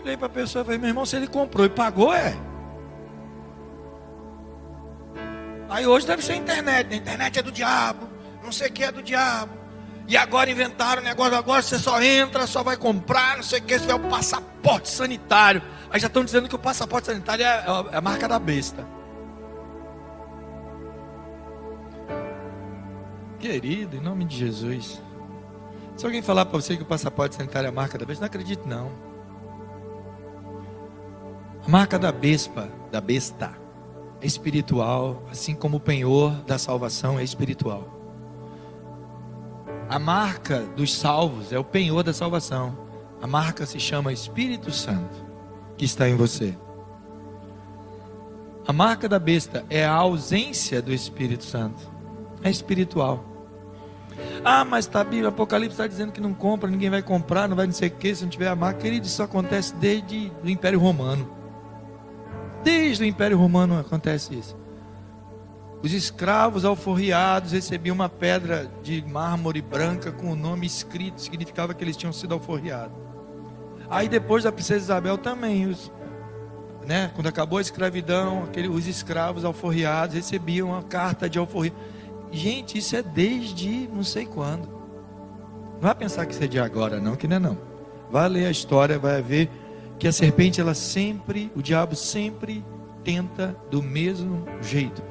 [0.00, 2.34] Olhei para a pessoa e falei, meu irmão, se ele comprou e pagou, é.
[5.68, 8.08] Aí hoje deve ser a internet, a internet é do diabo,
[8.42, 9.52] não sei o que é do diabo.
[10.08, 13.62] E agora inventaram o negócio, agora você só entra, só vai comprar, não sei o
[13.64, 15.60] que, você vai o passaporte sanitário.
[15.90, 18.98] Aí já estão dizendo que o passaporte sanitário é, é a marca da besta.
[23.40, 25.02] Querido, em nome de Jesus.
[25.96, 28.26] Se alguém falar para você que o passaporte sanitário é a marca da besta, não
[28.26, 28.90] acredito não.
[31.66, 33.58] A marca da besta, da besta,
[34.20, 37.88] é espiritual, assim como o penhor da salvação é espiritual.
[39.88, 42.76] A marca dos salvos é o penhor da salvação.
[43.22, 45.16] A marca se chama Espírito Santo,
[45.78, 46.54] que está em você.
[48.66, 51.90] A marca da besta é a ausência do Espírito Santo.
[52.42, 53.29] É espiritual.
[54.44, 57.66] Ah, mas está Bíblia, Apocalipse está dizendo que não compra, ninguém vai comprar, não vai
[57.66, 58.80] não sei o que, se não tiver a marca.
[58.80, 61.30] Querido, isso acontece desde o Império Romano.
[62.62, 64.56] Desde o Império Romano acontece isso.
[65.82, 71.82] Os escravos alforriados recebiam uma pedra de mármore branca com o nome escrito, significava que
[71.82, 72.94] eles tinham sido alforriados.
[73.88, 75.90] Aí depois da princesa Isabel também, os,
[76.86, 81.72] né, quando acabou a escravidão, aquele, os escravos alforriados recebiam uma carta de alforria.
[82.30, 84.68] Gente, isso é desde não sei quando.
[85.74, 87.58] Não vai pensar que isso é de agora, não, que não é não.
[88.10, 89.50] Vai ler a história, vai ver
[89.98, 92.64] que a serpente, ela sempre, o diabo sempre
[93.04, 95.02] tenta do mesmo jeito.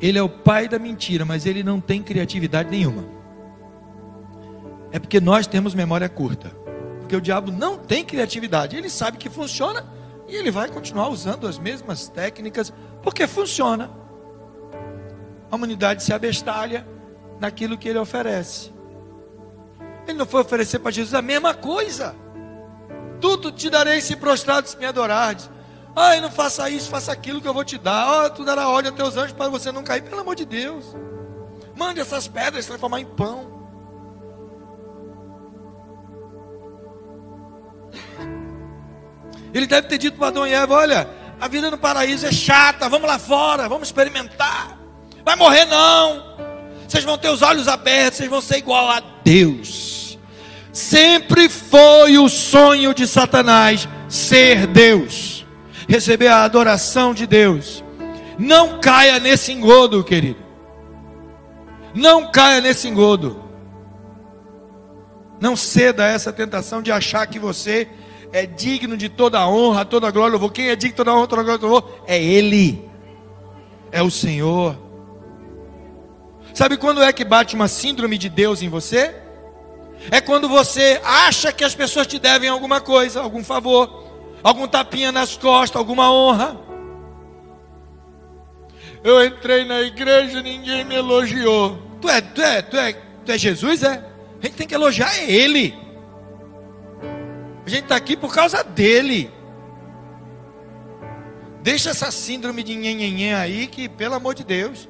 [0.00, 3.04] Ele é o pai da mentira, mas ele não tem criatividade nenhuma.
[4.90, 6.50] É porque nós temos memória curta.
[7.00, 8.76] Porque o diabo não tem criatividade.
[8.76, 9.86] Ele sabe que funciona
[10.28, 12.72] e ele vai continuar usando as mesmas técnicas
[13.02, 13.90] porque funciona.
[15.52, 16.88] A humanidade se abestalha
[17.38, 18.72] naquilo que ele oferece.
[20.08, 22.16] Ele não foi oferecer para Jesus a mesma coisa.
[23.20, 25.50] Tudo te darei se prostrado se me adorares.
[25.94, 28.24] Ai, não faça isso, faça aquilo que eu vou te dar.
[28.24, 30.96] Oh, tu dará ordem a teus anjos para você não cair, pelo amor de Deus.
[31.76, 33.52] Mande essas pedras transformar em pão.
[39.52, 41.06] Ele deve ter dito para Adão e Eva: Olha,
[41.38, 44.81] a vida no paraíso é chata, vamos lá fora, vamos experimentar.
[45.24, 46.22] Vai morrer não.
[46.86, 50.18] Vocês vão ter os olhos abertos, vocês vão ser igual a Deus.
[50.72, 55.42] Sempre foi o sonho de Satanás ser Deus
[55.88, 57.84] receber a adoração de Deus.
[58.38, 60.40] Não caia nesse engodo, querido.
[61.94, 63.42] Não caia nesse engodo.
[65.40, 67.88] Não ceda a essa tentação de achar que você
[68.32, 70.50] é digno de toda a honra, toda a glória, louvor.
[70.50, 71.88] Quem é digno de toda a honra, toda a glória?
[72.06, 72.88] É Ele.
[73.90, 74.76] É o Senhor.
[76.54, 79.14] Sabe quando é que bate uma síndrome de Deus em você?
[80.10, 84.04] É quando você acha que as pessoas te devem alguma coisa, algum favor,
[84.42, 86.60] algum tapinha nas costas, alguma honra.
[89.04, 91.78] Eu entrei na igreja e ninguém me elogiou.
[92.00, 94.04] Tu é, tu é, tu é, tu é Jesus, é?
[94.40, 95.74] A gente tem que elogiar Ele.
[97.64, 99.30] A gente está aqui por causa dele.
[101.62, 104.88] Deixa essa síndrome de nhenhenhen aí, que pelo amor de Deus.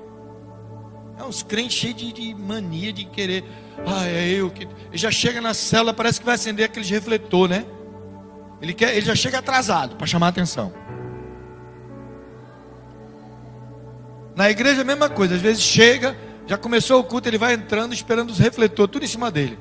[1.19, 3.45] É uns crentes cheios de, de mania de querer.
[3.87, 4.65] Ah, é eu que.
[4.65, 7.65] Ele já chega na cela, parece que vai acender aquele refletor, né?
[8.61, 10.73] Ele, quer, ele já chega atrasado para chamar a atenção.
[14.35, 17.93] Na igreja a mesma coisa, às vezes chega, já começou o culto, ele vai entrando
[17.93, 19.59] esperando os refletores, tudo em cima dele.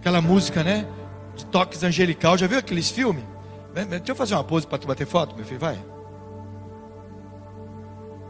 [0.00, 0.86] Aquela música, né?
[1.36, 2.36] De toques angelical.
[2.36, 3.24] Já viu aqueles filmes?
[3.74, 5.78] Deixa eu fazer uma pose para tu bater foto, meu filho, vai.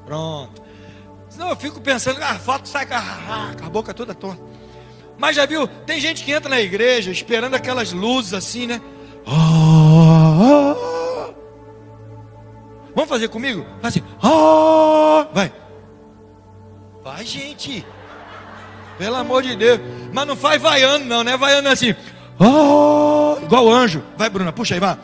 [0.04, 0.67] Pronto.
[1.38, 4.42] Senão eu fico pensando, ah, a foto sai com a boca toda torta.
[5.16, 8.80] Mas já viu, tem gente que entra na igreja esperando aquelas luzes assim, né?
[12.92, 13.64] Vamos fazer comigo?
[13.80, 14.02] Assim,
[15.32, 15.52] vai.
[17.04, 17.86] Vai, gente.
[18.98, 19.78] Pelo amor de Deus.
[20.12, 21.36] Mas não faz vaiando, não, né?
[21.36, 21.94] Vaiando assim.
[23.44, 24.02] Igual anjo.
[24.16, 24.98] Vai, Bruna, puxa aí, vai.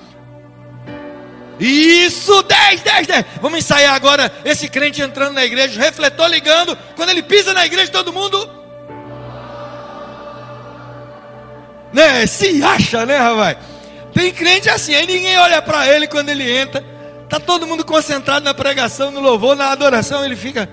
[1.59, 3.25] Isso, 10, 10, 10.
[3.41, 6.77] Vamos ensaiar agora esse crente entrando na igreja, refletor ligando.
[6.97, 8.49] Quando ele pisa na igreja, todo mundo.
[11.93, 12.27] Né?
[12.27, 13.57] Se acha, né, rapaz?
[14.13, 16.85] Tem crente assim, aí ninguém olha para ele quando ele entra.
[17.29, 20.25] Tá todo mundo concentrado na pregação, no louvor, na adoração.
[20.25, 20.69] Ele fica.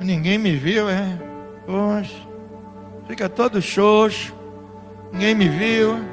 [0.00, 1.18] Ninguém me viu, é.
[1.66, 2.14] Poxa.
[3.06, 4.34] Fica todo xoxo.
[5.12, 6.11] Ninguém me viu.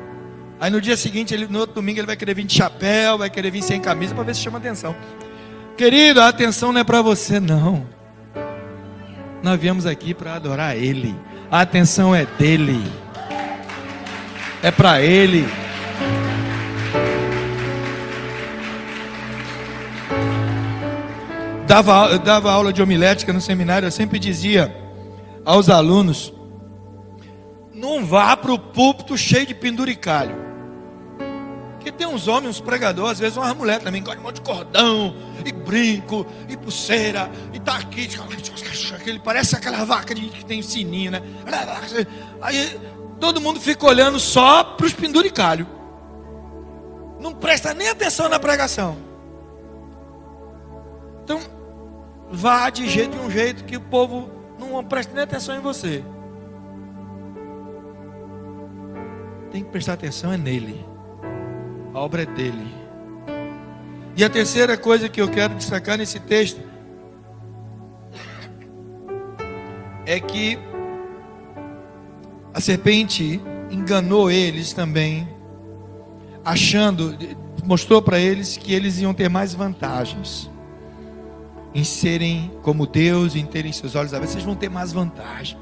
[0.59, 3.29] Aí no dia seguinte, ele, no outro domingo, ele vai querer vir de chapéu, vai
[3.29, 4.95] querer vir sem camisa para ver se chama atenção.
[5.77, 7.87] Querido, a atenção não é para você, não.
[9.41, 11.15] Nós viemos aqui para adorar Ele.
[11.49, 12.83] A atenção é dele.
[14.61, 15.47] É para Ele.
[21.69, 24.75] dava, eu dava aula de homilética no seminário, eu sempre dizia
[25.45, 26.33] aos alunos:
[27.71, 30.48] não vá para o púlpito cheio de penduricalho.
[31.89, 34.41] Porque tem uns homens, uns pregadores, às vezes uma mulher também, de um monte de
[34.41, 38.07] cordão, e brinco, e pulseira, e tá aqui,
[39.07, 41.21] ele parece aquela vaca que tem sininho, né?
[42.41, 42.79] Aí
[43.19, 45.67] todo mundo fica olhando só para os penduricalhos.
[47.19, 48.97] Não presta nem atenção na pregação.
[51.23, 51.39] Então,
[52.31, 56.03] vá de jeito de um jeito que o povo não preste nem atenção em você.
[59.51, 60.88] Tem que prestar atenção é nele.
[61.93, 62.73] A obra é dele.
[64.15, 66.61] E a terceira coisa que eu quero destacar nesse texto
[70.05, 70.57] é que
[72.53, 73.39] a serpente
[73.71, 75.27] enganou eles também,
[76.43, 77.17] achando,
[77.63, 80.49] mostrou para eles que eles iam ter mais vantagens
[81.73, 85.57] em serem como Deus, em terem seus olhos abertos, vocês vão ter mais vantagem.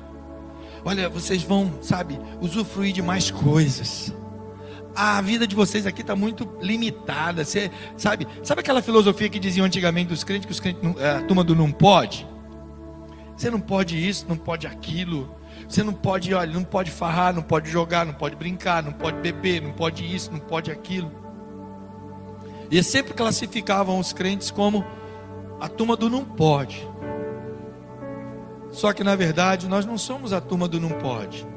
[0.86, 4.13] Olha, vocês vão, sabe, usufruir de mais coisas.
[5.00, 7.46] A vida de vocês aqui está muito limitada.
[7.46, 11.44] Você, sabe, sabe aquela filosofia que diziam antigamente dos crentes que os crentes, a turma
[11.44, 12.28] do não pode?
[13.36, 15.36] Você não pode isso, não pode aquilo.
[15.70, 19.18] Você não pode, olha, não pode farrar, não pode jogar, não pode brincar, não pode
[19.18, 21.12] beber, não pode isso, não pode aquilo.
[22.72, 24.84] E sempre classificavam os crentes como
[25.62, 26.90] a turma do não pode.
[28.72, 31.48] Só que na verdade nós não somos a turma do não pode.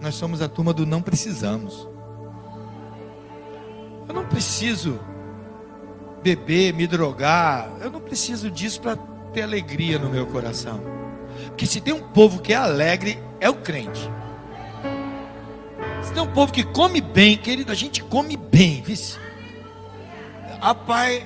[0.00, 1.86] Nós somos a turma do não precisamos.
[4.08, 4.98] Eu não preciso
[6.22, 7.70] beber, me drogar.
[7.80, 8.96] Eu não preciso disso para
[9.32, 10.80] ter alegria no meu coração.
[11.48, 14.10] Porque se tem um povo que é alegre, é o crente.
[16.02, 19.18] Se tem um povo que come bem, querido, a gente come bem, vice.
[20.60, 21.24] Rapaz,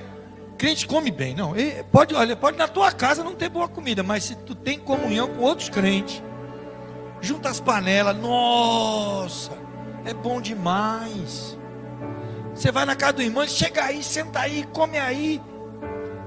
[0.57, 1.53] crente come bem, não.
[1.91, 5.29] Pode, olha, pode na tua casa não ter boa comida, mas se tu tem comunhão
[5.29, 6.21] com outros crentes,
[7.25, 9.51] junta as panelas, nossa,
[10.05, 11.57] é bom demais.
[12.53, 15.41] Você vai na casa do irmão, chega aí, senta aí, come aí.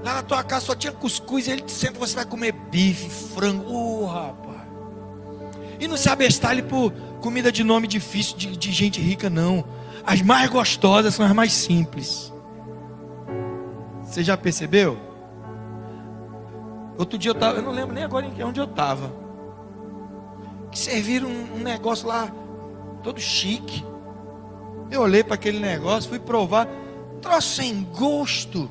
[0.03, 3.09] Lá na tua casa só tinha cuscuz, e ele te senta, você vai comer bife,
[3.09, 4.59] frango, oh, rapaz.
[5.79, 6.91] E não se abestalhe por
[7.21, 9.63] comida de nome difícil, de, de gente rica, não.
[10.05, 12.33] As mais gostosas são as mais simples.
[14.03, 14.97] Você já percebeu?
[16.97, 19.28] Outro dia eu estava, eu não lembro nem agora onde eu estava.
[20.71, 22.31] Que serviram um, negócio lá,
[23.03, 23.83] todo chique.
[24.91, 26.67] Eu olhei para aquele negócio, fui provar,
[27.21, 28.69] troço sem gosto.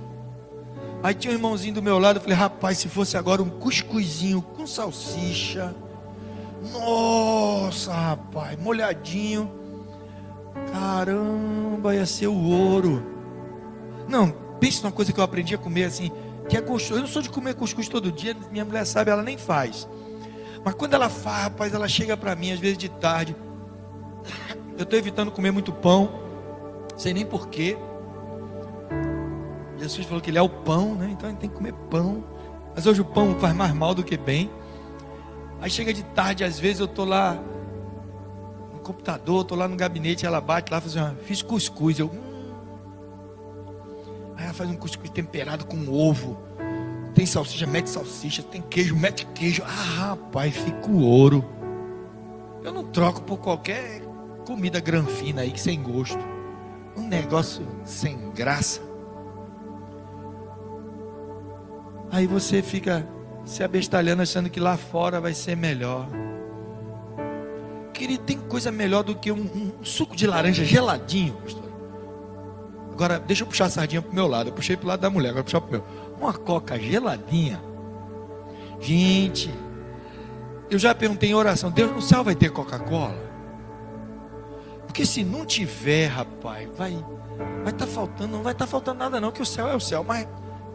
[1.02, 4.42] Aí tinha um irmãozinho do meu lado, eu falei, rapaz, se fosse agora um cuscuzinho
[4.42, 5.74] com salsicha.
[6.72, 9.50] Nossa, rapaz, molhadinho.
[10.72, 13.02] Caramba, ia ser o ouro.
[14.08, 16.10] Não, pense numa coisa que eu aprendi a comer assim,
[16.48, 16.94] que é gostoso.
[16.94, 19.88] Eu não sou de comer cuscuz todo dia, minha mulher sabe, ela nem faz.
[20.68, 23.34] Mas quando ela faz, rapaz, ela chega para mim, às vezes de tarde.
[24.76, 26.10] Eu estou evitando comer muito pão,
[26.94, 27.78] sei nem porquê.
[29.78, 31.08] Jesus falou que ele é o pão, né?
[31.10, 32.22] Então gente tem que comer pão.
[32.74, 34.50] Mas hoje o pão faz mais mal do que bem.
[35.58, 37.42] Aí chega de tarde, às vezes eu estou lá
[38.74, 41.98] no computador, estou lá no gabinete, ela bate lá, faz uma, fiz cuscuz.
[41.98, 42.54] Eu, hum.
[44.36, 46.36] Aí ela faz um cuscuz temperado com ovo.
[47.14, 48.42] Tem salsicha, mete salsicha.
[48.42, 49.62] Tem queijo, mete queijo.
[49.64, 51.44] Ah, rapaz, fica o ouro.
[52.62, 54.02] Eu não troco por qualquer
[54.46, 56.18] comida granfina aí que sem gosto.
[56.96, 58.80] Um negócio sem graça.
[62.10, 63.06] Aí você fica
[63.44, 66.08] se abestalhando achando que lá fora vai ser melhor.
[67.92, 69.40] Querido, tem coisa melhor do que um,
[69.80, 71.68] um suco de laranja geladinho, pastor.
[72.92, 74.50] Agora, deixa eu puxar a sardinha pro meu lado.
[74.50, 75.84] Eu puxei pro lado da mulher, agora puxar pro meu.
[76.20, 77.62] Uma coca geladinha.
[78.80, 79.52] Gente,
[80.70, 83.28] eu já perguntei em oração: Deus no céu vai ter Coca-Cola?
[84.86, 87.04] Porque se não tiver, rapaz, vai
[87.62, 89.74] vai estar tá faltando, não vai estar tá faltando nada não, que o céu é
[89.74, 90.26] o céu, mas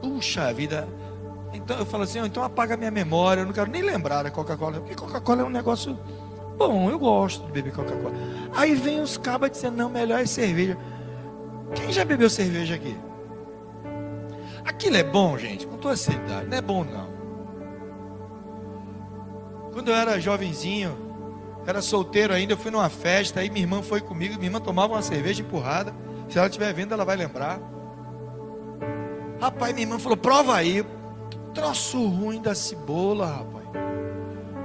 [0.02, 0.88] puxa vida.
[1.54, 4.80] Então eu falo assim, então apaga minha memória, eu não quero nem lembrar da Coca-Cola,
[4.80, 5.98] porque Coca-Cola é um negócio
[6.58, 8.14] bom, eu gosto de beber Coca-Cola.
[8.56, 10.78] Aí vem os cabas dizendo, não, melhor é cerveja.
[11.76, 12.96] Quem já bebeu cerveja aqui?
[14.66, 17.14] Aquilo é bom, gente, com toda seriedade, não é bom não.
[19.74, 20.96] Quando eu era jovenzinho,
[21.66, 24.94] era solteiro ainda, eu fui numa festa, aí minha irmã foi comigo, minha irmã tomava
[24.94, 25.94] uma cerveja empurrada.
[26.30, 27.60] Se ela estiver vendo, ela vai lembrar.
[29.40, 30.86] Rapaz, minha irmã falou: prova aí.
[31.54, 33.66] Troço ruim da cebola, rapaz.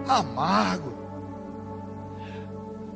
[0.09, 0.97] Amargo.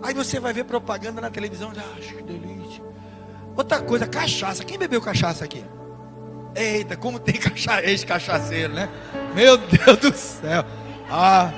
[0.02, 2.82] Aí você vai ver propaganda na televisão, ah, que delícia.
[3.56, 4.64] Outra coisa, cachaça.
[4.64, 5.64] Quem bebeu cachaça aqui?
[6.54, 7.82] Eita, como tem cacha...
[7.82, 8.88] ex-cachaceiro, né?
[9.34, 10.64] Meu Deus do céu.
[11.10, 11.50] Ah,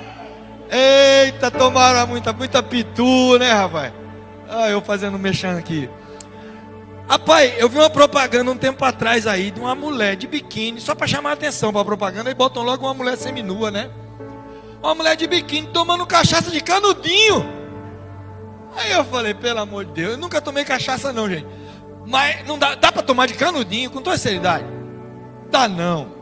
[0.69, 3.93] Eita, tomaram muita, muita pitu, né, rapaz?
[4.49, 5.89] Ah, eu fazendo mexendo aqui.
[7.07, 10.95] Rapaz, eu vi uma propaganda um tempo atrás aí de uma mulher de biquíni, só
[10.95, 13.91] para chamar a atenção para a propaganda, e botam logo uma mulher seminua, né?
[14.81, 17.45] Uma mulher de biquíni tomando cachaça de canudinho.
[18.75, 21.45] Aí eu falei, pelo amor de Deus, eu nunca tomei cachaça não, gente.
[22.07, 24.65] Mas não dá, dá para tomar de canudinho com toda seriedade?
[25.49, 26.13] Dá não.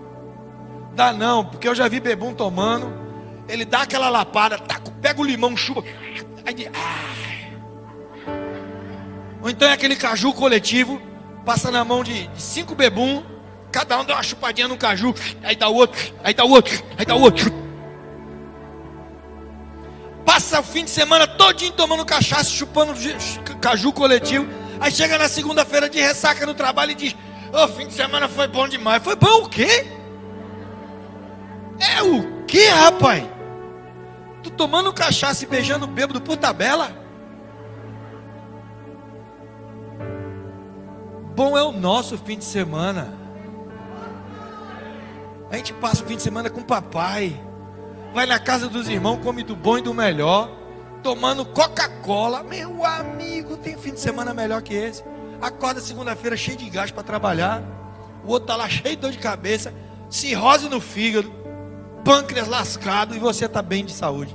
[0.93, 3.03] Dá não, porque eu já vi bebum tomando
[3.47, 5.83] ele dá aquela lapada, taca, pega o limão, chupa.
[6.45, 6.69] Aí,
[9.41, 11.01] Ou então é aquele caju coletivo,
[11.45, 13.23] passa na mão de, de cinco bebum,
[13.71, 17.15] cada um dá uma chupadinha no caju, aí dá outro, aí dá outro, aí dá
[17.15, 17.51] outro.
[20.25, 22.93] Passa o fim de semana todinho tomando cachaça, chupando
[23.59, 24.47] caju coletivo.
[24.79, 27.15] Aí chega na segunda-feira de ressaca no trabalho e diz:
[27.53, 29.03] Ô, oh, fim de semana foi bom demais.
[29.03, 29.85] Foi bom o quê?
[31.79, 33.23] É o quê, rapaz?
[34.41, 36.89] Tu tomando cachaça e beijando bêbado por tabela?
[41.35, 43.13] Bom é o nosso fim de semana.
[45.51, 47.39] A gente passa o fim de semana com o papai.
[48.15, 50.49] Vai na casa dos irmãos, come do bom e do melhor.
[51.03, 52.41] Tomando Coca-Cola.
[52.41, 55.03] Meu amigo, tem fim de semana melhor que esse.
[55.43, 57.61] Acorda segunda-feira cheio de gás para trabalhar.
[58.23, 59.73] O outro tá lá cheio de dor de cabeça.
[60.09, 61.29] Cirrose no fígado
[62.05, 64.33] pâncreas lascado e você está bem de saúde.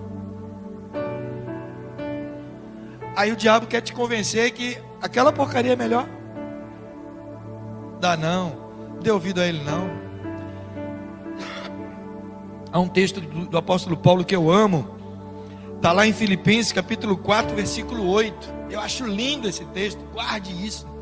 [3.17, 6.07] Aí o diabo quer te convencer que aquela porcaria é melhor.
[7.99, 9.89] Dá não, dê ouvido a ele não.
[12.71, 14.95] Há um texto do, do apóstolo Paulo que eu amo.
[15.77, 18.59] Está lá em Filipenses capítulo 4, versículo 8.
[18.69, 20.98] Eu acho lindo esse texto, guarde isso.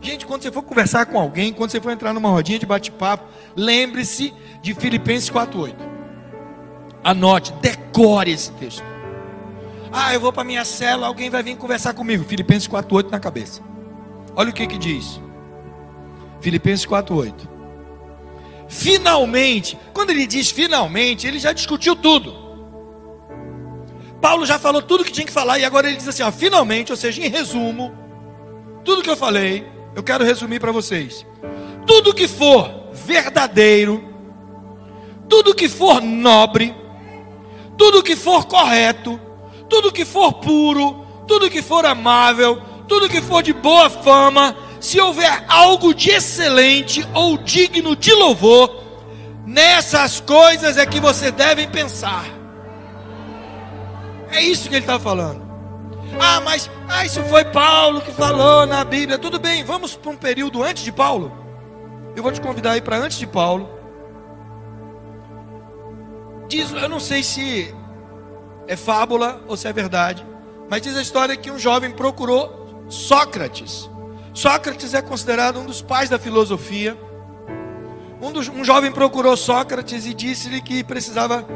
[0.00, 3.24] Gente, quando você for conversar com alguém, quando você for entrar numa rodinha de bate-papo,
[3.56, 4.32] lembre-se
[4.62, 5.76] de Filipenses 8.
[7.02, 8.84] Anote, decore esse texto.
[9.92, 12.24] Ah, eu vou para minha cela, alguém vai vir conversar comigo.
[12.24, 13.62] Filipenses 4:8 na cabeça.
[14.36, 15.20] Olha o que que diz.
[16.40, 17.48] Filipenses 4:8.
[18.68, 22.46] Finalmente, quando ele diz finalmente, ele já discutiu tudo.
[24.20, 26.90] Paulo já falou tudo que tinha que falar e agora ele diz assim, ó, finalmente,
[26.90, 27.92] ou seja, em resumo,
[28.84, 29.64] tudo que eu falei,
[29.98, 31.26] eu quero resumir para vocês.
[31.84, 34.14] Tudo que for verdadeiro,
[35.28, 36.72] tudo que for nobre,
[37.76, 39.20] tudo que for correto,
[39.68, 45.00] tudo que for puro, tudo que for amável, tudo que for de boa fama, se
[45.00, 48.84] houver algo de excelente ou digno de louvor,
[49.44, 52.24] nessas coisas é que você deve pensar.
[54.30, 55.47] É isso que ele está falando.
[56.20, 59.18] Ah, mas ah, isso foi Paulo que falou na Bíblia.
[59.18, 61.32] Tudo bem, vamos para um período antes de Paulo.
[62.16, 63.68] Eu vou te convidar aí para antes de Paulo.
[66.48, 67.74] Diz, eu não sei se
[68.66, 70.26] é fábula ou se é verdade,
[70.68, 73.88] mas diz a história que um jovem procurou Sócrates.
[74.32, 76.96] Sócrates é considerado um dos pais da filosofia.
[78.20, 81.46] Um, dos, um jovem procurou Sócrates e disse-lhe que precisava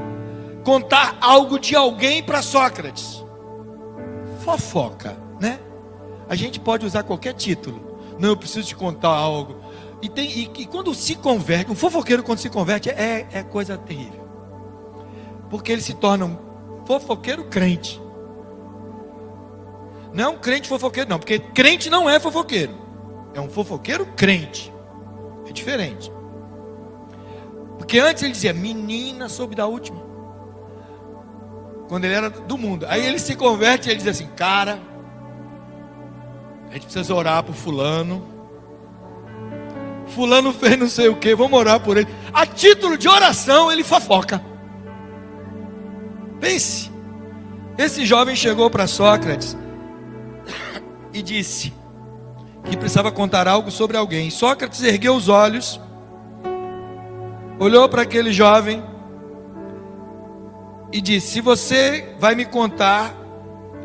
[0.62, 3.21] contar algo de alguém para Sócrates.
[4.42, 5.58] Fofoca, né?
[6.28, 7.98] A gente pode usar qualquer título.
[8.18, 9.56] Não, eu preciso te contar algo.
[10.00, 13.78] E, tem, e, e quando se converte, um fofoqueiro quando se converte é, é coisa
[13.78, 14.20] terrível.
[15.48, 16.38] Porque ele se torna um
[16.86, 18.00] fofoqueiro crente.
[20.12, 22.74] Não é um crente fofoqueiro, não, porque crente não é fofoqueiro.
[23.34, 24.72] É um fofoqueiro crente.
[25.46, 26.12] É diferente.
[27.78, 30.11] Porque antes ele dizia, menina soube da última.
[31.88, 32.86] Quando ele era do mundo.
[32.88, 34.80] Aí ele se converte e ele diz assim, cara,
[36.70, 38.26] a gente precisa orar por fulano.
[40.06, 42.08] Fulano fez não sei o que, vamos orar por ele.
[42.32, 44.42] A título de oração, ele fofoca.
[46.40, 46.90] Pense.
[47.76, 49.56] Esse jovem chegou para Sócrates
[51.12, 51.72] e disse
[52.64, 54.30] que precisava contar algo sobre alguém.
[54.30, 55.80] Sócrates ergueu os olhos,
[57.58, 58.82] olhou para aquele jovem
[60.92, 63.14] e disse: Se você vai me contar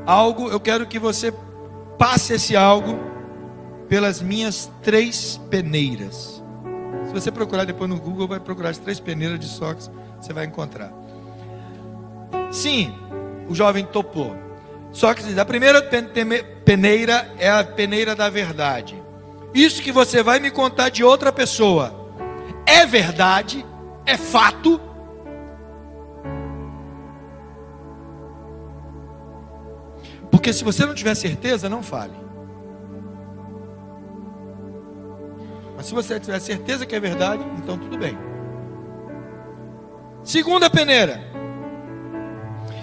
[0.06, 1.34] algo, eu quero que você
[1.98, 3.00] passe esse algo
[3.88, 6.44] pelas minhas três peneiras.
[7.08, 9.90] Se você procurar depois no Google, vai procurar as três peneiras de Sócrates,
[10.20, 10.92] você vai encontrar.
[12.52, 12.94] Sim,
[13.48, 14.36] o jovem topou.
[14.92, 15.82] Só que a primeira
[16.66, 19.02] peneira é a peneira da verdade.
[19.54, 22.08] Isso que você vai me contar de outra pessoa
[22.66, 23.66] é verdade,
[24.06, 24.82] é fato.
[30.48, 32.14] Porque se você não tiver certeza, não fale.
[35.76, 38.18] Mas se você tiver certeza que é verdade, então tudo bem.
[40.24, 41.20] Segunda peneira.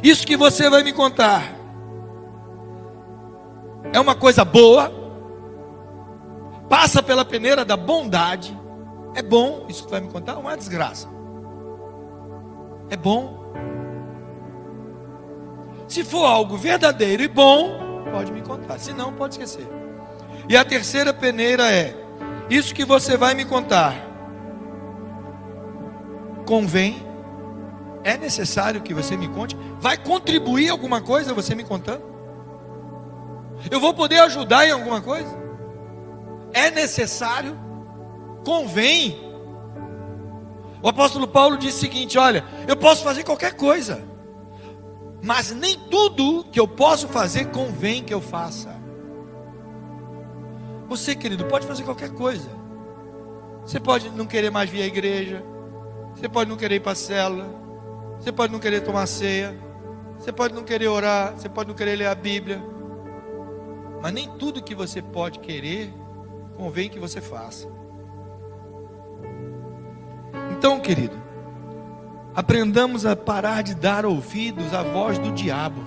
[0.02, 1.54] Isso que você vai me contar
[3.94, 4.92] é uma coisa boa,
[6.68, 8.54] passa pela peneira da bondade,
[9.14, 11.08] é bom, isso que vai me contar é uma desgraça.
[12.90, 13.43] É bom.
[15.88, 18.78] Se for algo verdadeiro e bom, pode me contar.
[18.78, 19.68] Se não, pode esquecer.
[20.48, 21.94] E a terceira peneira é:
[22.48, 23.94] isso que você vai me contar
[26.46, 27.04] convém?
[28.02, 29.56] É necessário que você me conte?
[29.80, 32.02] Vai contribuir alguma coisa você me contando?
[33.70, 35.34] Eu vou poder ajudar em alguma coisa?
[36.52, 37.58] É necessário?
[38.44, 39.18] Convém?
[40.82, 44.04] O apóstolo Paulo disse o seguinte: Olha, eu posso fazer qualquer coisa,
[45.24, 48.68] mas nem tudo que eu posso fazer convém que eu faça.
[50.86, 52.50] Você, querido, pode fazer qualquer coisa.
[53.62, 55.42] Você pode não querer mais vir à igreja.
[56.14, 57.48] Você pode não querer ir para a célula.
[58.20, 59.58] Você pode não querer tomar ceia.
[60.18, 61.32] Você pode não querer orar.
[61.32, 62.62] Você pode não querer ler a Bíblia.
[64.02, 65.90] Mas nem tudo que você pode querer
[66.54, 67.66] convém que você faça.
[70.52, 71.23] Então, querido,
[72.34, 75.82] aprendamos a parar de dar ouvidos à voz do diabo.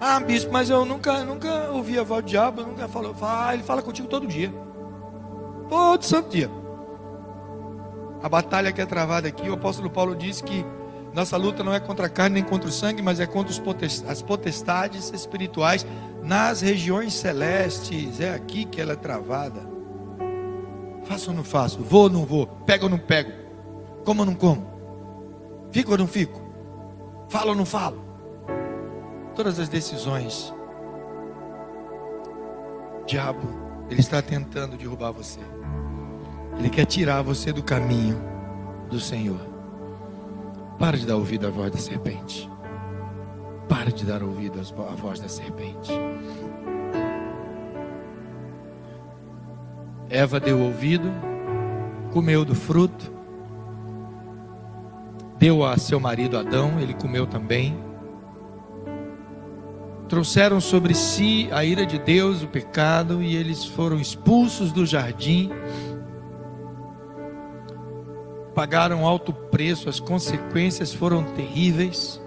[0.00, 3.14] Ah, bispo, mas eu nunca, nunca ouvi a voz do diabo, nunca falou.
[3.22, 4.52] Ah, ele fala contigo todo dia.
[5.68, 6.50] Todo santo dia.
[8.22, 10.64] A batalha que é travada aqui, o apóstolo Paulo disse que
[11.14, 13.54] nossa luta não é contra a carne nem contra o sangue, mas é contra
[14.08, 15.86] as potestades espirituais
[16.22, 18.20] nas regiões celestes.
[18.20, 19.75] É aqui que ela é travada.
[21.06, 21.78] Faço ou não faço?
[21.80, 22.46] Vou ou não vou?
[22.46, 23.32] Pego ou não pego?
[24.04, 24.66] Como ou não como?
[25.70, 26.40] Fico ou não fico?
[27.28, 28.04] Falo ou não falo?
[29.34, 30.52] Todas as decisões.
[33.06, 33.46] Diabo,
[33.88, 35.40] ele está tentando derrubar você.
[36.58, 38.20] Ele quer tirar você do caminho
[38.90, 39.40] do Senhor.
[40.78, 42.50] Para de dar ouvido à voz da serpente.
[43.68, 45.92] Para de dar ouvido à voz da serpente.
[50.08, 51.10] Eva deu ouvido,
[52.12, 53.12] comeu do fruto,
[55.38, 57.76] deu a seu marido Adão, ele comeu também.
[60.08, 65.50] Trouxeram sobre si a ira de Deus, o pecado, e eles foram expulsos do jardim
[68.56, 72.18] pagaram alto preço, as consequências foram terríveis.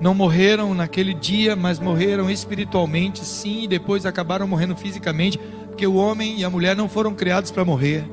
[0.00, 5.38] não morreram naquele dia, mas morreram espiritualmente, sim, e depois acabaram morrendo fisicamente,
[5.74, 8.08] porque o homem e a mulher não foram criados para morrer.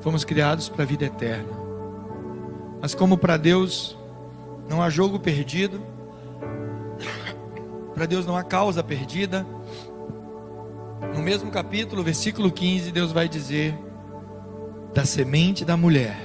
[0.00, 1.52] Fomos criados para a vida eterna.
[2.82, 3.96] Mas como para Deus
[4.68, 5.80] não há jogo perdido,
[7.94, 9.46] para Deus não há causa perdida,
[11.14, 13.78] no mesmo capítulo, versículo 15, Deus vai dizer:
[14.92, 16.18] da semente da mulher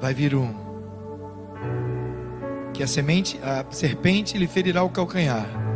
[0.00, 0.70] vai vir um
[2.72, 5.69] que a semente, a serpente lhe ferirá o calcanhar,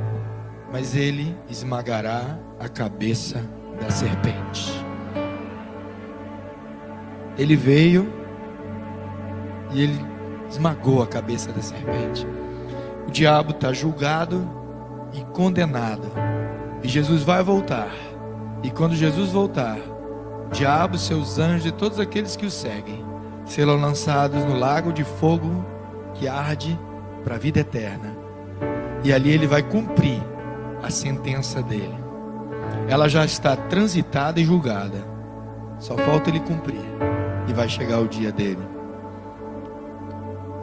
[0.74, 3.48] mas ele esmagará a cabeça
[3.80, 4.72] da serpente.
[7.38, 8.12] Ele veio
[9.70, 10.04] e ele
[10.50, 12.26] esmagou a cabeça da serpente.
[13.06, 14.50] O diabo está julgado
[15.12, 16.10] e condenado.
[16.82, 17.94] E Jesus vai voltar.
[18.60, 23.04] E quando Jesus voltar, o diabo, seus anjos e todos aqueles que o seguem
[23.46, 25.64] serão lançados no lago de fogo
[26.14, 26.76] que arde
[27.22, 28.12] para a vida eterna.
[29.04, 30.33] E ali ele vai cumprir
[30.84, 31.96] a sentença dele.
[32.88, 35.04] Ela já está transitada e julgada.
[35.78, 36.84] Só falta ele cumprir.
[37.48, 38.66] E vai chegar o dia dele.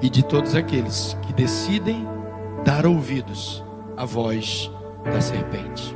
[0.01, 2.07] E de todos aqueles que decidem
[2.63, 3.63] dar ouvidos
[3.97, 4.72] à voz
[5.03, 5.95] da serpente.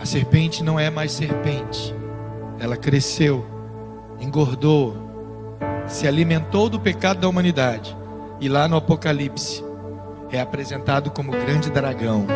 [0.00, 1.94] A serpente não é mais serpente.
[2.58, 3.44] Ela cresceu
[4.20, 4.96] engordou,
[5.86, 7.96] se alimentou do pecado da humanidade.
[8.40, 9.62] E lá no Apocalipse
[10.30, 12.26] é apresentado como grande dragão.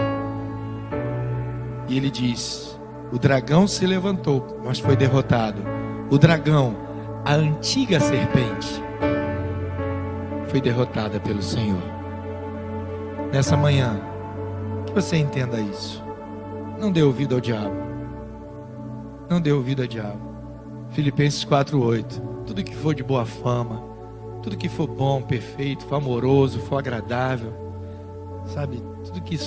[1.88, 2.78] E ele diz:
[3.12, 5.62] O dragão se levantou, mas foi derrotado.
[6.10, 6.76] O dragão,
[7.24, 8.82] a antiga serpente,
[10.48, 11.82] foi derrotada pelo Senhor.
[13.32, 14.00] Nessa manhã,
[14.86, 16.02] que você entenda isso.
[16.78, 17.76] Não dê ouvido ao diabo.
[19.28, 20.20] Não dê ouvido ao diabo.
[20.90, 22.22] Filipenses 4:8.
[22.46, 23.82] Tudo que for de boa fama,
[24.42, 27.67] tudo que for bom, perfeito, for amoroso, for agradável,
[28.48, 29.38] sabe, tudo que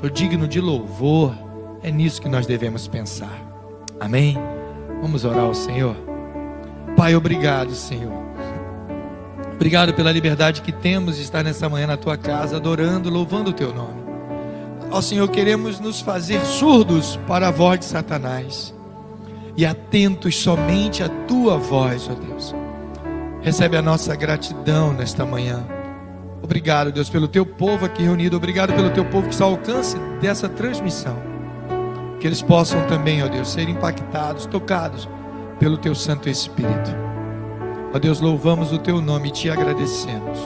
[0.00, 1.34] for digno de louvor,
[1.82, 3.40] é nisso que nós devemos pensar.
[4.00, 4.36] Amém?
[5.00, 5.96] Vamos orar ao Senhor.
[6.96, 8.12] Pai, obrigado, Senhor.
[9.54, 13.52] Obrigado pela liberdade que temos de estar nessa manhã na tua casa, adorando, louvando o
[13.52, 14.02] teu nome.
[14.90, 18.74] Ó Senhor, queremos nos fazer surdos para a voz de Satanás
[19.56, 22.54] e atentos somente à tua voz, ó Deus.
[23.40, 25.64] Recebe a nossa gratidão nesta manhã.
[26.42, 28.36] Obrigado, Deus, pelo teu povo aqui reunido.
[28.36, 31.16] Obrigado pelo teu povo que está ao alcance dessa transmissão.
[32.18, 35.08] Que eles possam também, ó Deus, ser impactados, tocados
[35.58, 36.90] pelo teu Santo Espírito.
[37.94, 40.38] Ó Deus, louvamos o teu nome e te agradecemos.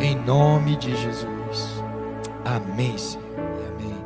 [0.00, 1.82] Em nome de Jesus.
[2.44, 3.26] Amém, Senhor.
[3.74, 4.04] Amém.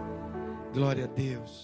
[0.73, 1.59] Glória a Deus.